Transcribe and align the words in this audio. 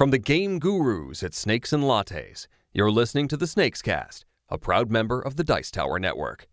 From 0.00 0.12
the 0.12 0.18
game 0.18 0.58
gurus 0.60 1.22
at 1.22 1.34
Snakes 1.34 1.74
and 1.74 1.84
Lattes, 1.84 2.46
you're 2.72 2.90
listening 2.90 3.28
to 3.28 3.36
the 3.36 3.46
Snakes 3.46 3.82
Cast, 3.82 4.24
a 4.48 4.56
proud 4.56 4.90
member 4.90 5.20
of 5.20 5.36
the 5.36 5.44
Dice 5.44 5.70
Tower 5.70 5.98
Network. 5.98 6.48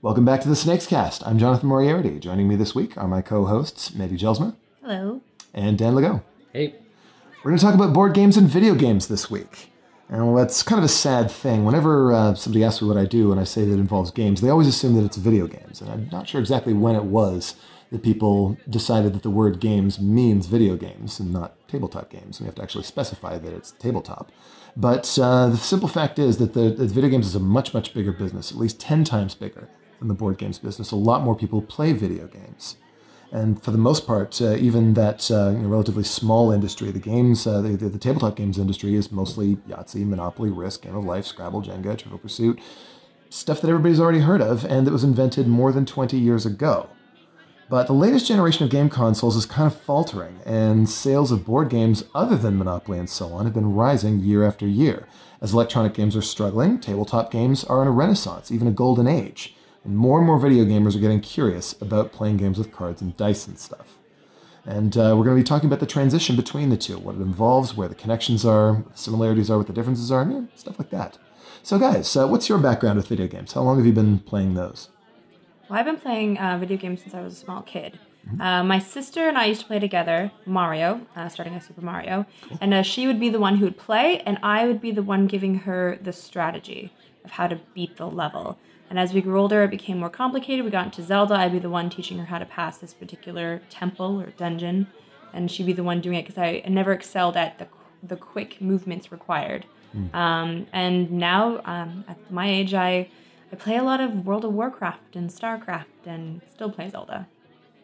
Welcome 0.00 0.24
back 0.24 0.40
to 0.40 0.48
the 0.48 0.56
Snakes 0.56 0.86
Cast. 0.86 1.22
I'm 1.26 1.38
Jonathan 1.38 1.68
Moriarty. 1.68 2.18
Joining 2.20 2.48
me 2.48 2.56
this 2.56 2.74
week 2.74 2.96
are 2.96 3.06
my 3.06 3.20
co-hosts, 3.20 3.94
Maddie 3.94 4.16
Gelsma 4.16 4.56
Hello. 4.80 5.20
and 5.52 5.76
Dan 5.76 5.92
Legault. 5.92 6.22
Hey, 6.54 6.76
We're 7.44 7.50
going 7.50 7.58
to 7.58 7.64
talk 7.66 7.74
about 7.74 7.92
board 7.92 8.14
games 8.14 8.38
and 8.38 8.48
video 8.48 8.74
games 8.74 9.08
this 9.08 9.30
week. 9.30 9.70
And 10.08 10.26
well, 10.26 10.36
that's 10.36 10.62
kind 10.62 10.78
of 10.78 10.86
a 10.86 10.88
sad 10.88 11.30
thing. 11.30 11.66
Whenever 11.66 12.14
uh, 12.14 12.34
somebody 12.34 12.64
asks 12.64 12.80
me 12.80 12.88
what 12.88 12.96
I 12.96 13.04
do 13.04 13.30
and 13.30 13.38
I 13.38 13.44
say 13.44 13.66
that 13.66 13.74
it 13.74 13.78
involves 13.78 14.10
games, 14.10 14.40
they 14.40 14.48
always 14.48 14.68
assume 14.68 14.94
that 14.94 15.04
it's 15.04 15.18
video 15.18 15.46
games. 15.46 15.82
And 15.82 15.90
I'm 15.90 16.08
not 16.10 16.28
sure 16.28 16.40
exactly 16.40 16.72
when 16.72 16.96
it 16.96 17.04
was 17.04 17.56
that 17.90 18.02
people 18.02 18.56
decided 18.68 19.12
that 19.14 19.22
the 19.22 19.30
word 19.30 19.60
games 19.60 19.98
means 20.00 20.46
video 20.46 20.76
games 20.76 21.18
and 21.18 21.32
not 21.32 21.56
tabletop 21.68 22.08
games. 22.08 22.38
And 22.38 22.40
we 22.40 22.46
have 22.46 22.54
to 22.56 22.62
actually 22.62 22.84
specify 22.84 23.36
that 23.38 23.52
it's 23.52 23.72
tabletop. 23.72 24.30
But 24.76 25.18
uh, 25.20 25.48
the 25.48 25.56
simple 25.56 25.88
fact 25.88 26.18
is 26.18 26.38
that 26.38 26.54
the, 26.54 26.70
video 26.70 27.10
games 27.10 27.26
is 27.26 27.34
a 27.34 27.40
much, 27.40 27.74
much 27.74 27.92
bigger 27.92 28.12
business, 28.12 28.52
at 28.52 28.58
least 28.58 28.80
10 28.80 29.02
times 29.04 29.34
bigger 29.34 29.68
than 29.98 30.08
the 30.08 30.14
board 30.14 30.38
games 30.38 30.58
business. 30.58 30.92
A 30.92 30.96
lot 30.96 31.22
more 31.22 31.34
people 31.34 31.60
play 31.62 31.92
video 31.92 32.28
games. 32.28 32.76
And 33.32 33.62
for 33.62 33.70
the 33.70 33.78
most 33.78 34.06
part, 34.06 34.40
uh, 34.40 34.56
even 34.56 34.94
that 34.94 35.30
uh, 35.30 35.50
you 35.50 35.58
know, 35.58 35.68
relatively 35.68 36.02
small 36.02 36.50
industry, 36.50 36.90
the 36.90 36.98
games, 36.98 37.46
uh, 37.46 37.60
the, 37.60 37.70
the, 37.70 37.88
the 37.88 37.98
tabletop 37.98 38.36
games 38.36 38.58
industry 38.58 38.94
is 38.94 39.12
mostly 39.12 39.56
Yahtzee, 39.68 40.06
Monopoly, 40.06 40.50
Risk, 40.50 40.82
Game 40.82 40.96
of 40.96 41.04
Life, 41.04 41.26
Scrabble, 41.26 41.62
Jenga, 41.62 41.96
Trivial 41.96 42.18
Pursuit, 42.18 42.60
stuff 43.28 43.60
that 43.60 43.68
everybody's 43.68 44.00
already 44.00 44.20
heard 44.20 44.40
of 44.40 44.64
and 44.64 44.86
that 44.86 44.92
was 44.92 45.04
invented 45.04 45.46
more 45.46 45.70
than 45.72 45.86
20 45.86 46.18
years 46.18 46.44
ago. 46.44 46.90
But 47.70 47.86
the 47.86 47.92
latest 47.92 48.26
generation 48.26 48.64
of 48.64 48.70
game 48.70 48.90
consoles 48.90 49.36
is 49.36 49.46
kind 49.46 49.68
of 49.68 49.80
faltering, 49.80 50.40
and 50.44 50.88
sales 50.88 51.30
of 51.30 51.46
board 51.46 51.68
games 51.68 52.02
other 52.16 52.36
than 52.36 52.58
Monopoly 52.58 52.98
and 52.98 53.08
so 53.08 53.28
on 53.28 53.44
have 53.44 53.54
been 53.54 53.74
rising 53.74 54.18
year 54.18 54.44
after 54.44 54.66
year. 54.66 55.06
As 55.40 55.52
electronic 55.52 55.94
games 55.94 56.16
are 56.16 56.20
struggling, 56.20 56.80
tabletop 56.80 57.30
games 57.30 57.62
are 57.62 57.80
in 57.80 57.86
a 57.86 57.92
renaissance, 57.92 58.50
even 58.50 58.66
a 58.66 58.72
golden 58.72 59.06
age. 59.06 59.54
And 59.84 59.96
more 59.96 60.18
and 60.18 60.26
more 60.26 60.40
video 60.40 60.64
gamers 60.64 60.96
are 60.96 61.00
getting 61.00 61.20
curious 61.20 61.80
about 61.80 62.10
playing 62.10 62.38
games 62.38 62.58
with 62.58 62.72
cards 62.72 63.00
and 63.00 63.16
dice 63.16 63.46
and 63.46 63.56
stuff. 63.56 63.98
And 64.66 64.96
uh, 64.96 65.14
we're 65.16 65.24
going 65.24 65.36
to 65.36 65.42
be 65.42 65.44
talking 65.44 65.68
about 65.68 65.78
the 65.78 65.86
transition 65.86 66.34
between 66.34 66.70
the 66.70 66.76
two, 66.76 66.98
what 66.98 67.14
it 67.14 67.20
involves, 67.20 67.76
where 67.76 67.88
the 67.88 67.94
connections 67.94 68.44
are, 68.44 68.82
similarities 68.96 69.48
are, 69.48 69.58
what 69.58 69.68
the 69.68 69.72
differences 69.72 70.10
are, 70.10 70.28
yeah, 70.28 70.42
stuff 70.56 70.76
like 70.80 70.90
that. 70.90 71.18
So, 71.62 71.78
guys, 71.78 72.16
uh, 72.16 72.26
what's 72.26 72.48
your 72.48 72.58
background 72.58 72.96
with 72.96 73.06
video 73.06 73.28
games? 73.28 73.52
How 73.52 73.62
long 73.62 73.76
have 73.76 73.86
you 73.86 73.92
been 73.92 74.18
playing 74.18 74.54
those? 74.54 74.88
Well, 75.70 75.78
I've 75.78 75.86
been 75.86 75.98
playing 75.98 76.36
uh, 76.36 76.58
video 76.58 76.76
games 76.76 77.00
since 77.00 77.14
I 77.14 77.20
was 77.20 77.34
a 77.34 77.36
small 77.36 77.62
kid. 77.62 77.96
Uh, 78.40 78.64
my 78.64 78.80
sister 78.80 79.28
and 79.28 79.38
I 79.38 79.44
used 79.44 79.60
to 79.60 79.66
play 79.68 79.78
together 79.78 80.32
Mario, 80.44 81.00
uh, 81.14 81.28
starting 81.28 81.54
with 81.54 81.62
Super 81.62 81.80
Mario, 81.80 82.26
and 82.60 82.74
uh, 82.74 82.82
she 82.82 83.06
would 83.06 83.20
be 83.20 83.28
the 83.28 83.38
one 83.38 83.56
who 83.56 83.66
would 83.66 83.78
play, 83.78 84.18
and 84.26 84.36
I 84.42 84.66
would 84.66 84.80
be 84.80 84.90
the 84.90 85.04
one 85.04 85.28
giving 85.28 85.54
her 85.54 85.96
the 86.02 86.12
strategy 86.12 86.92
of 87.24 87.30
how 87.30 87.46
to 87.46 87.60
beat 87.72 87.96
the 87.96 88.06
level. 88.06 88.58
And 88.90 88.98
as 88.98 89.14
we 89.14 89.20
grew 89.20 89.38
older, 89.38 89.62
it 89.62 89.70
became 89.70 90.00
more 90.00 90.10
complicated. 90.10 90.64
We 90.64 90.72
got 90.72 90.86
into 90.86 91.02
Zelda. 91.04 91.34
I'd 91.34 91.52
be 91.52 91.60
the 91.60 91.70
one 91.70 91.88
teaching 91.88 92.18
her 92.18 92.24
how 92.24 92.40
to 92.40 92.46
pass 92.46 92.78
this 92.78 92.92
particular 92.92 93.62
temple 93.70 94.20
or 94.20 94.30
dungeon, 94.30 94.88
and 95.32 95.48
she'd 95.48 95.66
be 95.66 95.72
the 95.72 95.84
one 95.84 96.00
doing 96.00 96.16
it 96.16 96.26
because 96.26 96.38
I 96.38 96.64
never 96.68 96.92
excelled 96.92 97.36
at 97.36 97.60
the 97.60 97.68
the 98.02 98.16
quick 98.16 98.60
movements 98.60 99.12
required. 99.12 99.66
Um, 100.14 100.66
and 100.72 101.10
now, 101.12 101.60
um, 101.64 102.04
at 102.08 102.30
my 102.30 102.48
age, 102.48 102.74
I 102.74 103.08
I 103.52 103.56
play 103.56 103.76
a 103.76 103.82
lot 103.82 104.00
of 104.00 104.26
World 104.26 104.44
of 104.44 104.52
Warcraft 104.52 105.16
and 105.16 105.28
StarCraft, 105.28 106.06
and 106.06 106.40
still 106.52 106.70
play 106.70 106.88
Zelda 106.88 107.26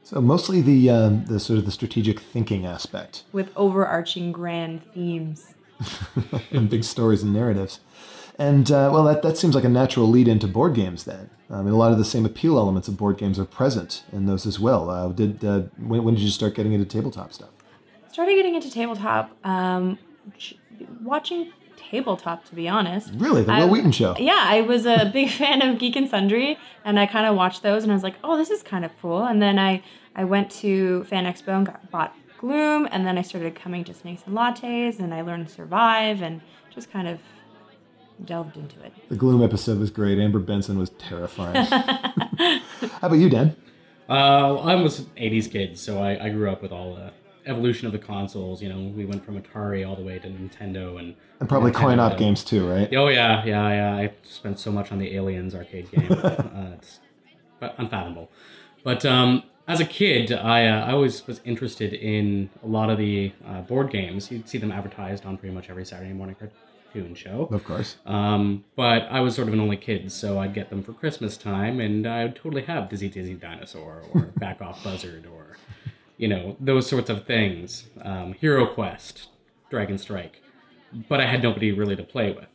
So, 0.05 0.21
mostly 0.21 0.61
the, 0.61 0.91
um, 0.91 1.25
the 1.25 1.41
sort 1.41 1.59
of 1.59 1.65
the 1.65 1.73
strategic 1.73 2.21
thinking 2.21 2.65
aspect 2.65 3.25
with 3.33 3.51
overarching 3.57 4.33
grand 4.33 4.83
themes. 4.93 5.55
and 6.51 6.71
big 6.71 6.85
stories 6.85 7.23
and 7.23 7.33
narratives. 7.33 7.81
And, 8.39 8.71
uh, 8.71 8.91
well, 8.93 9.05
that, 9.05 9.23
that 9.23 9.37
seems 9.37 9.55
like 9.55 9.65
a 9.65 9.69
natural 9.69 10.07
lead 10.09 10.29
into 10.29 10.47
board 10.47 10.75
games 10.75 11.05
then. 11.05 11.31
I 11.51 11.63
mean, 11.63 11.73
a 11.73 11.77
lot 11.77 11.93
of 11.93 11.99
the 11.99 12.05
same 12.05 12.27
appeal 12.27 12.59
elements 12.59 12.87
of 12.89 12.97
board 12.97 13.19
games 13.19 13.39
are 13.39 13.45
present 13.45 14.05
in 14.13 14.27
those 14.27 14.47
as 14.47 14.61
well. 14.61 14.91
Uh, 14.91 15.09
did 15.09 15.45
uh, 15.45 15.63
when, 15.79 16.05
when 16.05 16.15
did 16.15 16.23
you 16.23 16.31
start 16.31 16.55
getting 16.55 16.73
into 16.73 16.87
tabletop 16.87 17.33
stuff? 17.33 17.51
Started 18.13 18.35
getting 18.35 18.55
into 18.55 18.71
tabletop, 18.71 19.37
um, 19.45 19.99
watching 21.03 21.53
tabletop 21.91 22.45
to 22.47 22.55
be 22.55 22.69
honest. 22.69 23.11
Really? 23.15 23.43
The 23.43 23.53
Wil 23.53 23.63
I- 23.65 23.71
Wheaton 23.71 23.93
Show? 23.93 24.15
Yeah, 24.19 24.39
I 24.41 24.61
was 24.63 24.87
a 24.87 25.11
big 25.13 25.31
fan 25.31 25.63
of 25.63 25.79
Geek 25.79 25.97
and 25.97 26.09
Sundry, 26.09 26.59
and 26.85 26.99
I 26.99 27.07
kind 27.07 27.27
of 27.27 27.37
watched 27.37 27.63
those, 27.63 27.83
and 27.83 27.93
I 27.93 27.95
was 27.95 28.03
like, 28.03 28.17
"Oh, 28.25 28.37
this 28.37 28.51
is 28.51 28.63
kind 28.63 28.85
of 28.85 28.91
cool." 29.01 29.25
And 29.25 29.41
then 29.41 29.59
I 29.59 29.83
I 30.15 30.25
went 30.25 30.51
to 30.63 31.05
Fan 31.05 31.25
Expo 31.25 31.49
and 31.57 31.67
got, 31.67 31.91
bought 31.91 32.15
Gloom, 32.39 32.89
and 32.91 33.07
then 33.07 33.17
I 33.19 33.23
started 33.23 33.55
coming 33.55 33.83
to 33.85 33.95
Snakes 33.95 34.23
and 34.27 34.37
Lattes, 34.37 34.99
and 34.99 35.13
I 35.15 35.23
learned 35.23 35.49
to 35.49 35.53
Survive, 35.53 36.23
and 36.23 36.41
just 36.75 36.91
kind 36.91 37.09
of 37.09 37.19
delved 38.25 38.57
into 38.57 38.81
it. 38.83 38.93
The 39.09 39.17
Gloom 39.17 39.43
episode 39.43 39.79
was 39.79 39.91
great. 39.91 40.19
Amber 40.19 40.39
Benson 40.39 40.79
was 40.79 40.91
terrifying. 40.91 41.65
How 41.71 42.61
about 43.03 43.15
you, 43.19 43.29
Dan? 43.31 43.55
uh, 44.09 44.57
I 44.57 44.75
was 44.77 45.01
an 45.01 45.07
'80s 45.17 45.51
kid, 45.51 45.79
so 45.79 45.99
I, 46.03 46.27
I 46.27 46.29
grew 46.31 46.51
up 46.51 46.63
with 46.63 46.73
all 46.73 46.95
the 46.95 47.13
evolution 47.47 47.87
of 47.87 47.93
the 47.93 47.99
consoles. 47.99 48.63
You 48.63 48.69
know, 48.69 48.93
we 48.95 49.05
went 49.05 49.25
from 49.25 49.41
Atari 49.41 49.87
all 49.89 49.97
the 49.97 50.03
way 50.03 50.19
to 50.19 50.29
Nintendo 50.29 50.99
and 50.99 51.15
And 51.41 51.49
probably 51.49 51.71
Nintendo, 51.71 51.75
coin 51.75 52.01
op 52.01 52.19
games 52.19 52.45
too, 52.45 52.69
right? 52.69 52.89
Oh 52.95 53.09
yeah, 53.09 53.45
yeah, 53.45 53.69
yeah. 53.71 53.97
I 53.97 54.13
spent 54.23 54.59
so 54.59 54.71
much 54.71 54.93
on 54.93 54.99
the 54.99 55.15
Aliens 55.15 55.55
arcade 55.55 55.91
game. 55.91 56.13
uh, 56.13 56.73
it's 56.75 57.01
unfathomable. 57.61 58.31
But 58.85 59.05
um, 59.05 59.43
as 59.69 59.81
a 59.81 59.85
kid, 59.85 60.33
I 60.33 60.67
uh, 60.67 60.87
I 60.87 60.93
always 60.93 61.27
was 61.27 61.41
interested 61.45 61.93
in 61.93 62.51
a 62.63 62.67
lot 62.67 62.91
of 62.91 62.99
the 62.99 63.33
uh, 63.47 63.63
board 63.63 63.91
games. 63.91 64.31
You'd 64.31 64.49
see 64.49 64.59
them 64.59 64.73
advertised 64.73 65.27
on 65.27 65.37
pretty 65.39 65.55
much 65.55 65.69
every 65.71 65.85
Saturday 65.85 66.13
morning 66.13 66.37
cartoon 66.37 67.15
show. 67.15 67.49
Of 67.51 67.65
course. 67.65 67.97
Um, 68.07 68.65
but 68.77 69.03
I 69.11 69.21
was 69.21 69.35
sort 69.35 69.49
of 69.49 69.55
an 69.55 69.61
only 69.61 69.77
kid, 69.77 70.13
so 70.13 70.39
I'd 70.39 70.55
get 70.55 70.71
them 70.71 70.83
for 70.83 70.93
Christmas 70.93 71.37
time, 71.37 71.81
and 71.81 72.07
I 72.07 72.25
would 72.25 72.37
totally 72.37 72.63
have 72.63 72.89
Dizzy 72.89 73.09
Dizzy 73.09 73.35
Dinosaur 73.35 74.03
or 74.13 74.21
Back 74.37 74.63
Off 74.63 74.83
Buzzard 74.85 75.27
or, 75.27 75.57
you 76.17 76.29
know, 76.29 76.57
those 76.61 76.87
sorts 76.89 77.11
of 77.11 77.27
things. 77.27 77.87
Um, 78.03 78.35
Hero 78.35 78.67
Quest, 78.67 79.29
Dragon 79.71 79.99
Strike. 79.99 80.43
But 81.09 81.21
I 81.21 81.27
had 81.27 81.43
nobody 81.43 81.73
really 81.73 81.97
to 81.97 82.03
play 82.03 82.33
with. 82.33 82.49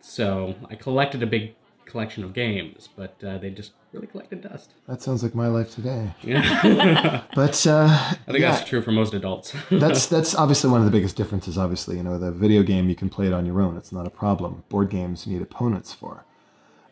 So 0.00 0.54
I 0.68 0.74
collected 0.74 1.22
a 1.22 1.26
big 1.26 1.54
collection 1.86 2.24
of 2.24 2.34
games, 2.34 2.88
but 2.94 3.22
uh, 3.24 3.38
they 3.38 3.50
just 3.50 3.72
really 3.92 4.06
collected 4.06 4.42
dust. 4.42 4.74
That 4.86 5.00
sounds 5.00 5.22
like 5.22 5.34
my 5.34 5.46
life 5.46 5.74
today. 5.74 6.12
Yeah. 6.22 7.22
But 7.34 7.66
uh, 7.66 7.86
I 7.90 8.16
think 8.26 8.38
yeah, 8.40 8.52
that's 8.52 8.68
true 8.68 8.82
for 8.82 8.92
most 8.92 9.14
adults. 9.14 9.54
that's 9.70 10.06
that's 10.06 10.34
obviously 10.34 10.70
one 10.70 10.80
of 10.80 10.84
the 10.86 10.90
biggest 10.90 11.16
differences. 11.16 11.58
Obviously, 11.58 11.96
you 11.96 12.02
know, 12.02 12.18
the 12.18 12.32
video 12.32 12.62
game 12.62 12.88
you 12.88 12.94
can 12.94 13.10
play 13.10 13.26
it 13.26 13.32
on 13.32 13.46
your 13.46 13.60
own; 13.60 13.76
it's 13.76 13.92
not 13.92 14.06
a 14.06 14.10
problem. 14.10 14.64
Board 14.68 14.90
games 14.90 15.26
you 15.26 15.34
need 15.34 15.42
opponents 15.42 15.92
for. 15.92 16.24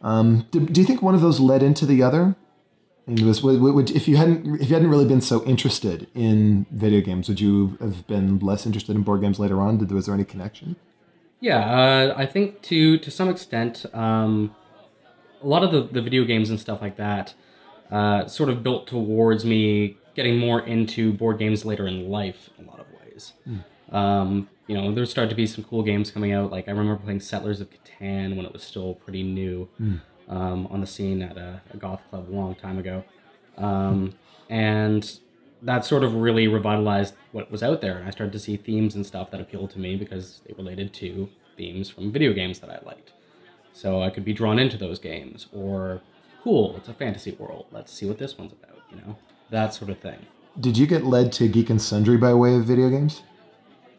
Um, 0.02 0.46
do, 0.50 0.60
do 0.60 0.80
you 0.80 0.86
think 0.86 1.00
one 1.00 1.14
of 1.14 1.22
those 1.22 1.40
led 1.40 1.62
into 1.62 1.86
the 1.86 2.02
other? 2.02 2.36
Was, 3.06 3.42
would, 3.42 3.60
would, 3.60 3.90
if 3.90 4.08
you 4.08 4.16
hadn't 4.16 4.60
if 4.62 4.68
you 4.70 4.74
hadn't 4.74 4.88
really 4.88 5.04
been 5.04 5.20
so 5.20 5.44
interested 5.44 6.08
in 6.14 6.64
video 6.70 7.02
games, 7.02 7.28
would 7.28 7.40
you 7.40 7.76
have 7.80 8.06
been 8.06 8.38
less 8.38 8.64
interested 8.64 8.96
in 8.96 9.02
board 9.02 9.20
games 9.20 9.38
later 9.38 9.60
on? 9.60 9.76
Did 9.76 9.92
was 9.92 10.06
there 10.06 10.14
any 10.14 10.24
connection? 10.24 10.76
Yeah, 11.40 11.58
uh, 11.58 12.14
I 12.16 12.24
think 12.24 12.62
to 12.62 12.96
to 12.98 13.10
some 13.10 13.28
extent, 13.28 13.84
um, 13.92 14.54
a 15.42 15.46
lot 15.46 15.62
of 15.62 15.70
the, 15.70 15.82
the 15.82 16.00
video 16.00 16.24
games 16.24 16.48
and 16.48 16.58
stuff 16.58 16.80
like 16.80 16.96
that 16.96 17.34
uh, 17.90 18.26
sort 18.26 18.48
of 18.48 18.62
built 18.62 18.86
towards 18.86 19.44
me 19.44 19.98
getting 20.14 20.38
more 20.38 20.60
into 20.60 21.12
board 21.12 21.38
games 21.38 21.64
later 21.64 21.86
in 21.86 22.08
life 22.08 22.48
in 22.58 22.64
a 22.64 22.70
lot 22.70 22.80
of 22.80 22.86
ways. 23.00 23.34
Um, 23.92 24.48
you 24.66 24.74
know, 24.76 24.94
there 24.94 25.04
started 25.04 25.28
to 25.28 25.36
be 25.36 25.46
some 25.46 25.64
cool 25.64 25.82
games 25.82 26.10
coming 26.10 26.32
out. 26.32 26.50
Like 26.50 26.68
I 26.68 26.70
remember 26.70 26.96
playing 26.96 27.20
Settlers 27.20 27.60
of 27.60 27.68
Catan 27.70 28.36
when 28.36 28.46
it 28.46 28.52
was 28.52 28.62
still 28.62 28.94
pretty 28.94 29.22
new 29.22 29.68
um, 30.28 30.66
on 30.68 30.80
the 30.80 30.86
scene 30.86 31.22
at 31.22 31.36
a, 31.36 31.60
a 31.72 31.76
goth 31.76 32.00
club 32.10 32.28
a 32.28 32.32
long 32.32 32.54
time 32.54 32.78
ago, 32.78 33.04
um, 33.56 34.14
and 34.48 35.18
that 35.62 35.84
sort 35.84 36.04
of 36.04 36.14
really 36.14 36.46
revitalized 36.46 37.14
what 37.32 37.50
was 37.50 37.62
out 37.62 37.80
there. 37.80 37.96
And 37.98 38.06
I 38.06 38.10
started 38.10 38.32
to 38.32 38.38
see 38.38 38.56
themes 38.56 38.94
and 38.94 39.06
stuff 39.06 39.30
that 39.30 39.40
appealed 39.40 39.70
to 39.70 39.78
me 39.78 39.96
because 39.96 40.40
they 40.46 40.54
related 40.54 40.92
to 40.94 41.28
themes 41.56 41.88
from 41.88 42.12
video 42.12 42.32
games 42.32 42.58
that 42.60 42.70
I 42.70 42.80
liked. 42.84 43.12
So 43.72 44.02
I 44.02 44.10
could 44.10 44.24
be 44.24 44.32
drawn 44.32 44.58
into 44.58 44.76
those 44.76 44.98
games, 44.98 45.46
or 45.52 46.00
cool, 46.42 46.76
it's 46.76 46.88
a 46.88 46.94
fantasy 46.94 47.32
world. 47.32 47.66
Let's 47.72 47.92
see 47.92 48.06
what 48.06 48.18
this 48.18 48.36
one's 48.38 48.52
about. 48.52 48.78
You 48.90 48.96
know, 48.98 49.16
that 49.50 49.74
sort 49.74 49.90
of 49.90 49.98
thing. 49.98 50.26
Did 50.60 50.78
you 50.78 50.86
get 50.86 51.04
led 51.04 51.32
to 51.32 51.48
Geek 51.48 51.70
and 51.70 51.82
Sundry 51.82 52.16
by 52.16 52.32
way 52.34 52.54
of 52.54 52.64
video 52.64 52.88
games? 52.88 53.22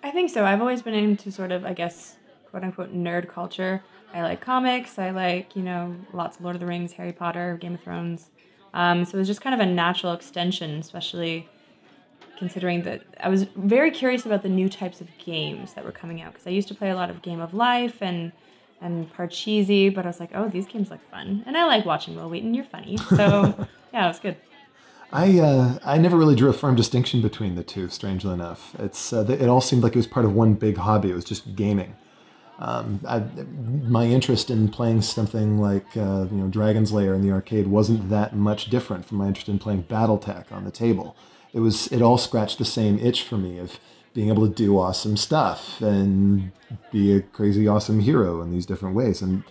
I 0.02 0.12
think 0.12 0.30
so. 0.30 0.46
I've 0.46 0.62
always 0.62 0.82
been 0.82 0.94
into 0.94 1.32
sort 1.32 1.52
of, 1.52 1.66
I 1.66 1.74
guess, 1.74 2.16
quote 2.56 2.64
unquote 2.64 2.96
nerd 2.96 3.28
culture. 3.28 3.84
I 4.14 4.22
like 4.22 4.40
comics. 4.40 4.98
I 4.98 5.10
like, 5.10 5.58
you 5.58 5.62
know, 5.62 5.94
lots 6.14 6.38
of 6.38 6.44
Lord 6.44 6.56
of 6.56 6.62
the 6.62 6.66
Rings, 6.66 6.94
Harry 6.94 7.12
Potter, 7.12 7.58
Game 7.60 7.74
of 7.74 7.82
Thrones. 7.82 8.30
Um, 8.74 9.04
so 9.04 9.16
it 9.16 9.20
was 9.20 9.28
just 9.28 9.42
kind 9.42 9.54
of 9.54 9.60
a 9.60 9.70
natural 9.70 10.14
extension, 10.14 10.80
especially 10.80 11.50
considering 12.40 12.84
that 12.84 13.02
I 13.20 13.28
was 13.28 13.44
very 13.58 13.92
curious 13.92 14.26
about 14.26 14.42
the 14.42 14.48
new 14.48 14.70
types 14.70 15.02
of 15.02 15.10
games 15.18 15.74
that 15.74 15.84
were 15.84 15.92
coming 15.92 16.22
out 16.22 16.32
because 16.32 16.48
I 16.48 16.52
used 16.52 16.70
to 16.70 16.76
play 16.76 16.92
a 16.92 16.96
lot 16.96 17.10
of 17.10 17.22
Game 17.22 17.42
of 17.42 17.54
Life 17.54 18.02
and 18.02 18.32
and 18.80 19.12
Parcheesi, 19.14 19.94
but 19.94 20.06
I 20.06 20.10
was 20.10 20.22
like, 20.22 20.32
oh, 20.34 20.48
these 20.48 20.66
games 20.66 20.90
look 20.90 21.00
fun, 21.12 21.44
and 21.46 21.58
I 21.58 21.66
like 21.66 21.86
watching 21.86 22.16
Wil 22.16 22.30
Wheaton. 22.30 22.54
You're 22.54 22.66
funny, 22.66 22.98
so 22.98 23.68
yeah, 23.94 24.06
it 24.06 24.08
was 24.08 24.20
good. 24.20 24.38
I 25.12 25.40
uh, 25.40 25.80
I 25.84 25.98
never 25.98 26.16
really 26.16 26.36
drew 26.36 26.50
a 26.50 26.54
firm 26.54 26.76
distinction 26.76 27.22
between 27.22 27.56
the 27.56 27.64
two. 27.64 27.90
Strangely 27.90 28.34
enough, 28.34 28.76
it's 28.80 29.12
uh, 29.12 29.26
it 29.28 29.50
all 29.50 29.62
seemed 29.62 29.84
like 29.84 29.94
it 29.94 29.98
was 29.98 30.08
part 30.08 30.26
of 30.26 30.34
one 30.34 30.54
big 30.54 30.78
hobby. 30.78 31.12
It 31.12 31.16
was 31.16 31.26
just 31.26 31.56
gaming. 31.58 31.96
Um, 32.58 33.02
I, 33.08 33.20
my 33.88 34.06
interest 34.06 34.50
in 34.50 34.70
playing 34.70 35.02
something 35.02 35.60
like 35.60 35.86
uh, 35.98 36.28
you 36.32 36.38
know 36.38 36.48
Dragon's 36.48 36.92
Lair 36.94 37.14
in 37.14 37.22
the 37.22 37.32
arcade 37.32 37.68
wasn't 37.68 38.10
that 38.10 38.36
much 38.36 38.70
different 38.70 39.06
from 39.06 39.18
my 39.18 39.28
interest 39.28 39.50
in 39.50 39.60
playing 39.60 39.84
BattleTech 39.84 40.52
on 40.52 40.64
the 40.64 40.72
table. 40.72 41.16
It 41.54 41.60
was 41.60 41.88
it 41.88 42.02
all 42.02 42.18
scratched 42.18 42.58
the 42.58 42.66
same 42.66 42.98
itch 43.00 43.24
for 43.24 43.38
me 43.38 43.60
of 43.60 43.80
being 44.14 44.30
able 44.30 44.48
to 44.48 44.54
do 44.54 44.80
awesome 44.80 45.18
stuff 45.18 45.82
and 45.82 46.52
be 46.92 47.14
a 47.14 47.22
crazy 47.22 47.68
awesome 47.68 48.00
hero 48.00 48.42
in 48.42 48.52
these 48.52 48.66
different 48.66 48.96
ways. 48.96 49.22
And 49.22 49.44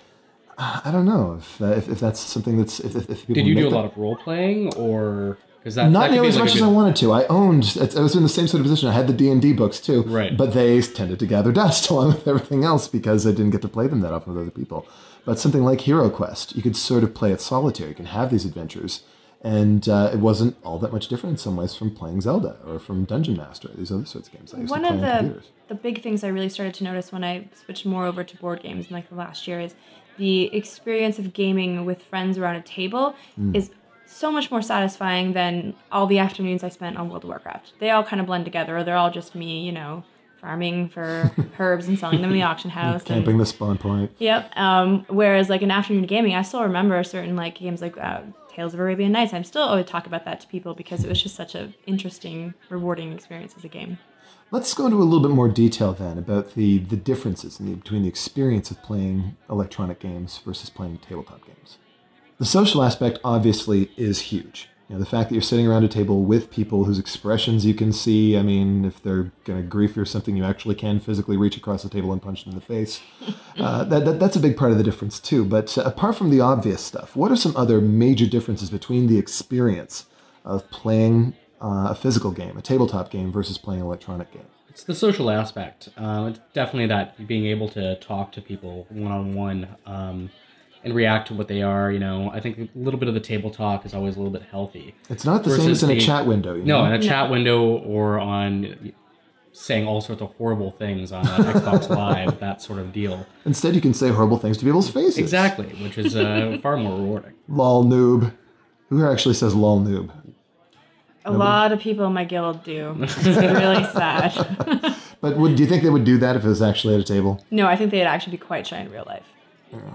I 0.56 0.90
don't 0.90 1.04
know 1.04 1.34
if 1.38 1.60
uh, 1.60 1.66
if, 1.72 1.88
if 1.90 2.00
that's 2.00 2.20
something 2.20 2.56
that's 2.56 2.80
if, 2.80 2.96
if 2.96 3.20
people 3.26 3.34
Did 3.34 3.46
you 3.46 3.54
do 3.54 3.66
a 3.66 3.70
that- 3.70 3.76
lot 3.76 3.84
of 3.84 3.96
role 3.98 4.16
playing, 4.16 4.74
or 4.76 5.36
that 5.76 5.90
not 5.90 6.00
that 6.08 6.11
nearly 6.12 6.28
as 6.28 6.34
like 6.37 6.43
a 6.43 6.44
much 6.44 6.56
as 6.56 6.62
I 6.62 6.66
wanted 6.66 6.96
to. 6.96 7.12
I 7.12 7.26
owned. 7.28 7.76
I 7.96 8.00
was 8.00 8.14
in 8.14 8.22
the 8.22 8.28
same 8.28 8.46
sort 8.46 8.61
of 8.61 8.64
position. 8.66 8.88
I 8.88 8.93
had 8.93 9.06
the 9.06 9.14
D 9.14 9.31
and 9.31 9.40
D 9.40 9.52
books 9.55 9.81
too, 9.81 10.02
Right. 10.02 10.37
But 10.37 10.52
they 10.52 10.81
tended 10.82 11.19
to 11.20 11.26
gather 11.26 11.52
dust 11.62 11.88
along 11.90 12.08
with 12.08 12.28
everything 12.28 12.64
else 12.64 12.87
because 12.87 13.26
I 13.26 13.31
didn't 13.31 13.50
get 13.50 13.62
to 13.62 13.69
play 13.69 13.87
them 13.87 14.00
that 14.02 14.12
often 14.12 14.34
with 14.34 14.43
other 14.43 14.50
people. 14.50 14.87
But 15.25 15.38
something 15.38 15.64
like 15.64 15.81
Hero 15.82 16.11
Quest, 16.11 16.55
you 16.55 16.61
could 16.62 16.76
sort 16.76 17.02
of 17.02 17.14
play 17.14 17.32
it 17.32 17.40
solitaire. 17.40 17.88
You 17.88 17.94
can 17.94 18.05
have 18.06 18.31
these 18.31 18.44
adventures, 18.44 19.05
and 19.43 19.88
uh, 19.88 20.11
it 20.12 20.19
wasn't 20.19 20.56
all 20.62 20.78
that 20.81 20.93
much 20.93 21.08
different 21.08 21.32
in 21.34 21.38
some 21.38 21.56
ways 21.56 21.75
from 21.75 21.94
playing 21.94 22.20
Zelda 22.20 22.58
or 22.66 22.78
from 22.78 23.05
Dungeon 23.06 23.37
Master. 23.37 23.70
These 23.75 23.90
other 23.90 24.05
sorts 24.05 24.28
of 24.28 24.34
games 24.34 24.52
I 24.52 24.58
used 24.58 24.70
One 24.70 24.82
to 24.82 24.88
play 24.88 24.96
of 24.99 25.02
on 25.02 25.08
the 25.08 25.16
computers. 25.19 25.50
the 25.69 25.75
big 25.76 26.02
things 26.02 26.25
I 26.25 26.28
really 26.28 26.50
started 26.50 26.75
to 26.75 26.84
notice 26.84 27.11
when 27.11 27.25
I 27.25 27.49
switched 27.64 27.87
more 27.87 28.05
over 28.05 28.22
to 28.22 28.37
board 28.37 28.62
games 28.62 28.88
in 28.88 28.93
like 28.93 29.08
the 29.08 29.14
last 29.14 29.49
year 29.49 29.61
is 29.61 29.75
the 30.19 30.55
experience 30.55 31.19
of 31.19 31.32
gaming 31.32 31.87
with 31.87 32.02
friends 32.02 32.37
around 32.38 32.56
a 32.56 32.62
table 32.62 33.14
Mm. 33.40 33.56
is 33.56 33.70
so 34.14 34.31
much 34.31 34.50
more 34.50 34.62
satisfying 34.62 35.32
than 35.32 35.75
all 35.90 36.06
the 36.06 36.19
afternoons 36.19 36.62
I 36.62 36.69
spent 36.69 36.96
on 36.96 37.08
World 37.11 37.25
of 37.25 37.28
Warcraft. 37.28 37.72
They 37.81 37.90
all 37.90 38.05
kind 38.05 38.20
of 38.20 38.26
blend 38.26 38.44
together. 38.44 38.78
Or 38.78 38.84
they're 38.84 38.96
all 38.96 39.11
just 39.11 39.34
me, 39.34 39.61
you 39.66 39.72
know, 39.72 40.05
farming 40.40 40.88
for 40.90 41.32
herbs 41.58 41.88
and 41.88 41.99
selling 41.99 42.20
them 42.20 42.31
in 42.31 42.37
the 42.37 42.43
auction 42.43 42.70
house. 42.70 43.00
and- 43.02 43.08
Camping 43.08 43.38
the 43.38 43.46
spawn 43.46 43.76
point. 43.76 44.12
Yep. 44.19 44.52
Um, 44.56 45.05
whereas 45.08 45.50
like 45.50 45.62
an 45.62 45.70
afternoon 45.70 46.06
gaming, 46.06 46.34
I 46.34 46.43
still 46.43 46.62
remember 46.62 47.02
certain 47.02 47.34
like 47.34 47.56
games 47.56 47.82
like 47.82 47.99
uh, 47.99 48.20
Tales 48.50 48.72
of 48.72 48.81
Arabian 48.81 49.11
Nights. 49.12 49.34
I'm 49.34 49.44
still 49.44 49.62
always 49.62 49.87
talk 49.87 50.06
about 50.06 50.25
that 50.26 50.40
to 50.40 50.46
people 50.46 50.75
because 50.75 51.02
it 51.02 51.08
was 51.08 51.20
just 51.20 51.34
such 51.34 51.55
a 51.56 51.72
interesting, 51.87 52.55
rewarding 52.69 53.12
experience 53.12 53.55
as 53.56 53.64
a 53.64 53.69
game. 53.69 53.99
Let's 54.52 54.72
go 54.75 54.84
into 54.84 54.99
a 54.99 55.02
little 55.02 55.26
bit 55.26 55.34
more 55.34 55.49
detail 55.49 55.93
then 55.93 56.19
about 56.19 56.55
the, 56.55 56.78
the 56.78 56.96
differences 56.96 57.58
in 57.58 57.66
the, 57.66 57.75
between 57.75 58.02
the 58.02 58.08
experience 58.08 58.70
of 58.70 58.81
playing 58.82 59.37
electronic 59.50 59.99
games 59.99 60.38
versus 60.44 60.70
playing 60.70 60.99
tabletop 60.99 61.44
games. 61.44 61.78
The 62.44 62.50
social 62.50 62.82
aspect 62.82 63.20
obviously 63.25 63.91
is 63.96 64.20
huge. 64.20 64.69
You 64.91 64.96
know, 64.96 65.00
the 65.00 65.06
fact 65.06 65.31
that 65.31 65.35
you're 65.35 65.41
sitting 65.41 65.67
around 65.67 65.82
a 65.85 65.88
table 65.88 66.25
with 66.25 66.50
people 66.50 66.85
whose 66.85 66.99
expressions 66.99 67.64
you 67.64 67.73
can 67.73 67.91
see. 67.91 68.37
I 68.37 68.43
mean, 68.43 68.85
if 68.85 69.02
they're 69.02 69.32
going 69.44 69.62
to 69.62 69.67
grief 69.67 69.96
you 69.96 70.02
or 70.02 70.05
something, 70.05 70.37
you 70.37 70.44
actually 70.44 70.75
can 70.75 71.00
physically 71.00 71.38
reach 71.38 71.56
across 71.56 71.85
the 71.85 71.88
table 71.88 72.12
and 72.12 72.20
punch 72.20 72.44
them 72.44 72.52
in 72.52 72.58
the 72.58 72.64
face. 72.64 73.00
Uh, 73.56 73.85
that, 73.85 74.05
that, 74.05 74.19
that's 74.19 74.35
a 74.35 74.41
big 74.41 74.56
part 74.56 74.73
of 74.73 74.79
the 74.79 74.82
difference 74.82 75.20
too. 75.20 75.44
But 75.44 75.79
uh, 75.79 75.82
apart 75.82 76.17
from 76.17 76.31
the 76.31 76.41
obvious 76.41 76.82
stuff, 76.82 77.14
what 77.14 77.31
are 77.31 77.37
some 77.37 77.56
other 77.56 77.81
major 77.81 78.26
differences 78.26 78.69
between 78.69 79.06
the 79.06 79.17
experience 79.17 80.06
of 80.44 80.69
playing 80.70 81.35
uh, 81.62 81.87
a 81.90 81.94
physical 81.94 82.32
game, 82.32 82.58
a 82.58 82.62
tabletop 82.62 83.12
game, 83.12 83.31
versus 83.31 83.56
playing 83.56 83.81
an 83.81 83.87
electronic 83.87 84.32
game? 84.32 84.47
It's 84.69 84.82
the 84.82 84.94
social 84.94 85.31
aspect. 85.31 85.88
Um, 85.97 86.26
it's 86.26 86.40
definitely 86.52 86.88
that 86.88 87.29
being 87.29 87.47
able 87.47 87.69
to 87.70 87.94
talk 88.00 88.32
to 88.32 88.43
people 88.43 88.88
one 88.90 89.12
on 89.12 89.35
one 89.35 89.69
and 90.84 90.94
react 90.94 91.28
to 91.28 91.34
what 91.34 91.48
they 91.48 91.62
are. 91.62 91.90
You 91.90 91.98
know, 91.98 92.31
I 92.32 92.40
think 92.40 92.58
a 92.58 92.69
little 92.75 92.98
bit 93.00 93.08
of 93.08 93.14
the 93.14 93.20
table 93.20 93.50
talk 93.50 93.84
is 93.86 93.94
always 93.94 94.16
a 94.16 94.19
little 94.19 94.32
bit 94.32 94.42
healthy. 94.50 94.94
It's 95.10 95.25
not 95.25 95.44
the 95.44 95.50
same 95.56 95.70
as 95.70 95.82
in 95.82 95.90
a 95.90 95.94
the- 95.94 96.00
chat 96.00 96.26
window. 96.26 96.54
You 96.54 96.64
No, 96.64 96.81
know? 96.84 96.92
in 96.94 97.00
a 97.00 97.02
chat 97.02 97.31
window 97.31 97.62
or 97.78 98.19
on 98.19 98.92
saying 99.52 99.86
all 99.86 100.00
sorts 100.00 100.20
of 100.20 100.32
horrible 100.36 100.72
things 100.72 101.12
on 101.12 101.26
uh, 101.26 101.36
Xbox 101.38 101.88
Live, 101.96 102.40
that 102.40 102.60
sort 102.60 102.81
of 102.81 102.92
deal. 102.92 103.25
Instead, 103.44 103.75
you 103.76 103.81
can 103.81 103.94
say 103.94 104.08
horrible 104.10 104.36
things 104.36 104.58
to 104.58 104.64
people's 104.64 104.90
faces. 104.90 105.19
Exactly, 105.19 105.66
which 105.82 105.96
is 105.96 106.16
uh, 106.16 106.58
far 106.62 106.76
more 106.76 106.98
rewarding. 106.98 107.34
Lol 107.48 107.84
noob. 107.84 108.32
Who 108.88 109.06
actually 109.08 109.34
says 109.34 109.54
lol 109.54 109.80
noob? 109.80 110.10
A 111.26 111.32
lot 111.32 111.72
of 111.72 111.80
people 111.80 112.04
in 112.04 112.12
my 112.12 112.25
guild 112.25 112.64
do. 112.64 112.94
It's 113.00 113.16
really 113.25 113.82
sad. 113.94 114.34
But 115.22 115.38
would, 115.38 115.56
do 115.56 115.62
you 115.62 115.69
think 115.69 115.82
they 115.82 115.88
would 115.88 116.04
do 116.04 116.19
that 116.19 116.37
if 116.37 116.44
it 116.44 116.48
was 116.48 116.60
actually 116.60 116.94
at 116.96 117.00
a 117.00 117.04
table? 117.04 117.42
no, 117.50 117.66
I 117.66 117.76
think 117.76 117.90
they'd 117.92 118.02
actually 118.02 118.32
be 118.32 118.38
quite 118.44 118.66
shy 118.66 118.78
in 118.80 118.90
real 118.90 119.04
life. 119.06 119.25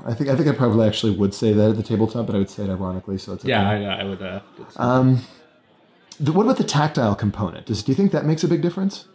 I 0.05 0.13
think 0.13 0.29
I 0.29 0.35
think 0.35 0.47
I 0.47 0.51
probably 0.53 0.87
actually 0.87 1.15
would 1.15 1.33
say 1.33 1.53
that 1.53 1.69
at 1.71 1.75
the 1.75 1.83
tabletop, 1.83 2.25
but 2.25 2.35
I 2.35 2.39
would 2.39 2.49
say 2.49 2.63
it 2.63 2.69
ironically. 2.69 3.17
So 3.17 3.33
it's 3.33 3.43
okay. 3.43 3.49
Yeah, 3.51 3.69
I, 3.69 4.01
I 4.01 4.03
would. 4.03 4.21
Uh, 4.21 4.39
same. 4.69 5.19
The- 6.19 6.33
what 6.33 6.43
about 6.43 6.57
the 6.57 6.63
tactile 6.63 7.15
component? 7.15 7.65
Does 7.65 7.83
do 7.83 7.91
you 7.91 7.95
think 7.95 8.11
that 8.11 8.25
makes 8.25 8.43
a 8.43 8.47
big 8.47 8.61
difference? 8.61 9.05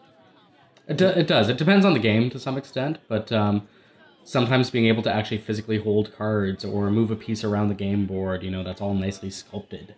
It, 0.86 0.98
do, 0.98 1.06
it 1.06 1.26
does. 1.26 1.48
It 1.48 1.56
depends 1.56 1.84
on 1.86 1.94
the 1.94 1.98
game 1.98 2.28
to 2.30 2.38
some 2.38 2.58
extent, 2.58 2.98
but 3.08 3.32
um, 3.32 3.66
sometimes 4.24 4.70
being 4.70 4.86
able 4.86 5.02
to 5.02 5.12
actually 5.12 5.38
physically 5.38 5.78
hold 5.78 6.14
cards 6.14 6.64
or 6.64 6.90
move 6.90 7.10
a 7.10 7.16
piece 7.16 7.42
around 7.42 7.68
the 7.68 7.74
game 7.74 8.06
board, 8.06 8.42
you 8.42 8.50
know, 8.50 8.62
that's 8.62 8.80
all 8.80 8.94
nicely 8.94 9.30
sculpted. 9.30 9.94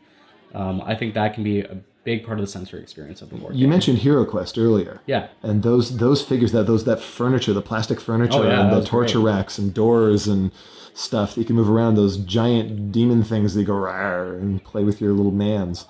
Um, 0.55 0.81
I 0.83 0.95
think 0.95 1.15
that 1.15 1.35
can 1.35 1.43
be 1.43 1.61
a 1.61 1.79
big 2.07 2.25
part 2.25 2.39
of 2.39 2.47
the 2.47 2.51
sensory 2.51 2.81
experience 2.81 3.21
of 3.21 3.29
the 3.31 3.37
board. 3.37 3.55
You 3.55 3.63
game. 3.63 3.71
mentioned 3.71 3.99
Hero 3.99 4.25
Quest 4.25 4.57
earlier. 4.57 5.01
Yeah. 5.07 5.27
And 5.43 5.63
those 5.63 5.99
those 5.99 6.23
figures 6.23 6.53
that 6.53 6.67
those 6.67 6.85
that 6.85 7.01
furniture, 7.01 7.53
the 7.53 7.61
plastic 7.61 8.01
furniture 8.01 8.39
Oh, 8.39 8.49
yeah, 8.49 8.61
and 8.63 8.73
the 8.73 8.87
torture 8.87 9.21
great. 9.21 9.33
racks 9.35 9.59
and 9.59 9.75
doors 9.75 10.27
and 10.29 10.53
stuff 10.95 11.35
that 11.35 11.41
you 11.43 11.47
can 11.47 11.57
move 11.57 11.69
around, 11.69 11.97
those 11.97 12.17
giant 12.17 12.91
demon 12.93 13.23
things 13.23 13.53
that 13.55 13.65
go 13.65 13.75
"Rawr," 13.75 14.41
and 14.41 14.65
play 14.65 14.85
with 14.85 15.01
your 15.03 15.13
little 15.13 15.33
mans. 15.33 15.87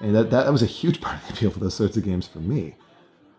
And 0.00 0.14
that, 0.16 0.30
that, 0.30 0.44
that 0.46 0.50
was 0.52 0.62
a 0.62 0.66
huge 0.66 1.00
part 1.04 1.16
of 1.20 1.26
the 1.28 1.34
appeal 1.34 1.50
for 1.50 1.60
those 1.60 1.74
sorts 1.74 1.96
of 1.96 2.02
games 2.04 2.26
for 2.26 2.38
me. 2.40 2.74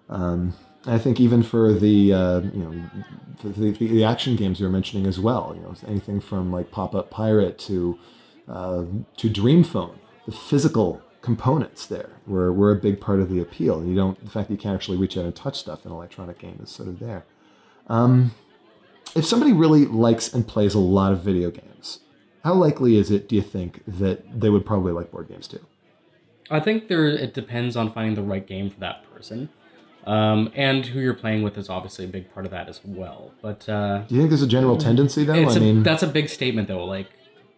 Um, 0.07 0.53
I 0.85 0.97
think 0.99 1.19
even 1.19 1.41
for 1.43 1.73
the 1.73 2.13
uh, 2.13 2.39
you 2.41 2.63
know 2.63 2.83
for 3.39 3.49
the, 3.49 3.71
the 3.71 4.03
action 4.03 4.35
games 4.35 4.59
you 4.59 4.65
were 4.67 4.71
mentioning 4.71 5.05
as 5.07 5.19
well, 5.19 5.53
you 5.55 5.61
know 5.63 5.73
anything 5.87 6.19
from 6.21 6.51
like 6.51 6.69
Pop 6.71 6.93
Up 6.93 7.09
Pirate 7.09 7.57
to 7.69 7.97
uh, 8.47 8.83
to 9.17 9.29
Dream 9.29 9.63
Phone, 9.63 9.97
the 10.27 10.31
physical 10.31 11.01
components 11.21 11.85
there 11.85 12.09
were, 12.25 12.51
were 12.51 12.71
a 12.71 12.75
big 12.75 12.99
part 12.99 13.19
of 13.19 13.29
the 13.29 13.39
appeal. 13.39 13.85
You 13.85 13.95
don't 13.95 14.23
the 14.23 14.29
fact 14.29 14.47
that 14.47 14.53
you 14.55 14.59
can't 14.59 14.75
actually 14.75 14.97
reach 14.97 15.17
out 15.17 15.25
and 15.25 15.35
touch 15.35 15.59
stuff 15.59 15.85
in 15.85 15.91
an 15.91 15.97
electronic 15.97 16.39
game 16.39 16.59
is 16.63 16.69
sort 16.69 16.89
of 16.89 16.99
there. 16.99 17.25
Um, 17.87 18.33
if 19.15 19.25
somebody 19.25 19.51
really 19.51 19.85
likes 19.85 20.33
and 20.33 20.47
plays 20.47 20.73
a 20.73 20.79
lot 20.79 21.11
of 21.11 21.21
video 21.21 21.51
games, 21.51 21.99
how 22.43 22.53
likely 22.53 22.97
is 22.97 23.11
it, 23.11 23.27
do 23.27 23.35
you 23.35 23.41
think, 23.41 23.83
that 23.85 24.39
they 24.39 24.49
would 24.49 24.65
probably 24.65 24.93
like 24.93 25.11
board 25.11 25.27
games 25.27 25.47
too? 25.47 25.59
I 26.49 26.59
think 26.59 26.87
there 26.87 27.07
it 27.07 27.33
depends 27.33 27.75
on 27.75 27.91
finding 27.93 28.15
the 28.15 28.21
right 28.21 28.45
game 28.45 28.69
for 28.69 28.79
that 28.79 29.03
person. 29.13 29.49
Um, 30.05 30.51
and 30.55 30.85
who 30.87 30.99
you're 30.99 31.13
playing 31.13 31.43
with 31.43 31.57
is 31.57 31.69
obviously 31.69 32.05
a 32.05 32.07
big 32.07 32.33
part 32.33 32.45
of 32.45 32.51
that 32.51 32.67
as 32.67 32.81
well. 32.83 33.31
But 33.41 33.69
uh, 33.69 33.99
Do 34.07 34.15
you 34.15 34.21
think 34.21 34.31
there's 34.31 34.41
a 34.41 34.47
general 34.47 34.77
tendency 34.77 35.23
though? 35.23 35.33
I 35.33 35.55
a, 35.55 35.59
mean, 35.59 35.83
that's 35.83 36.01
a 36.01 36.07
big 36.07 36.27
statement 36.27 36.67
though. 36.67 36.85
Like 36.85 37.07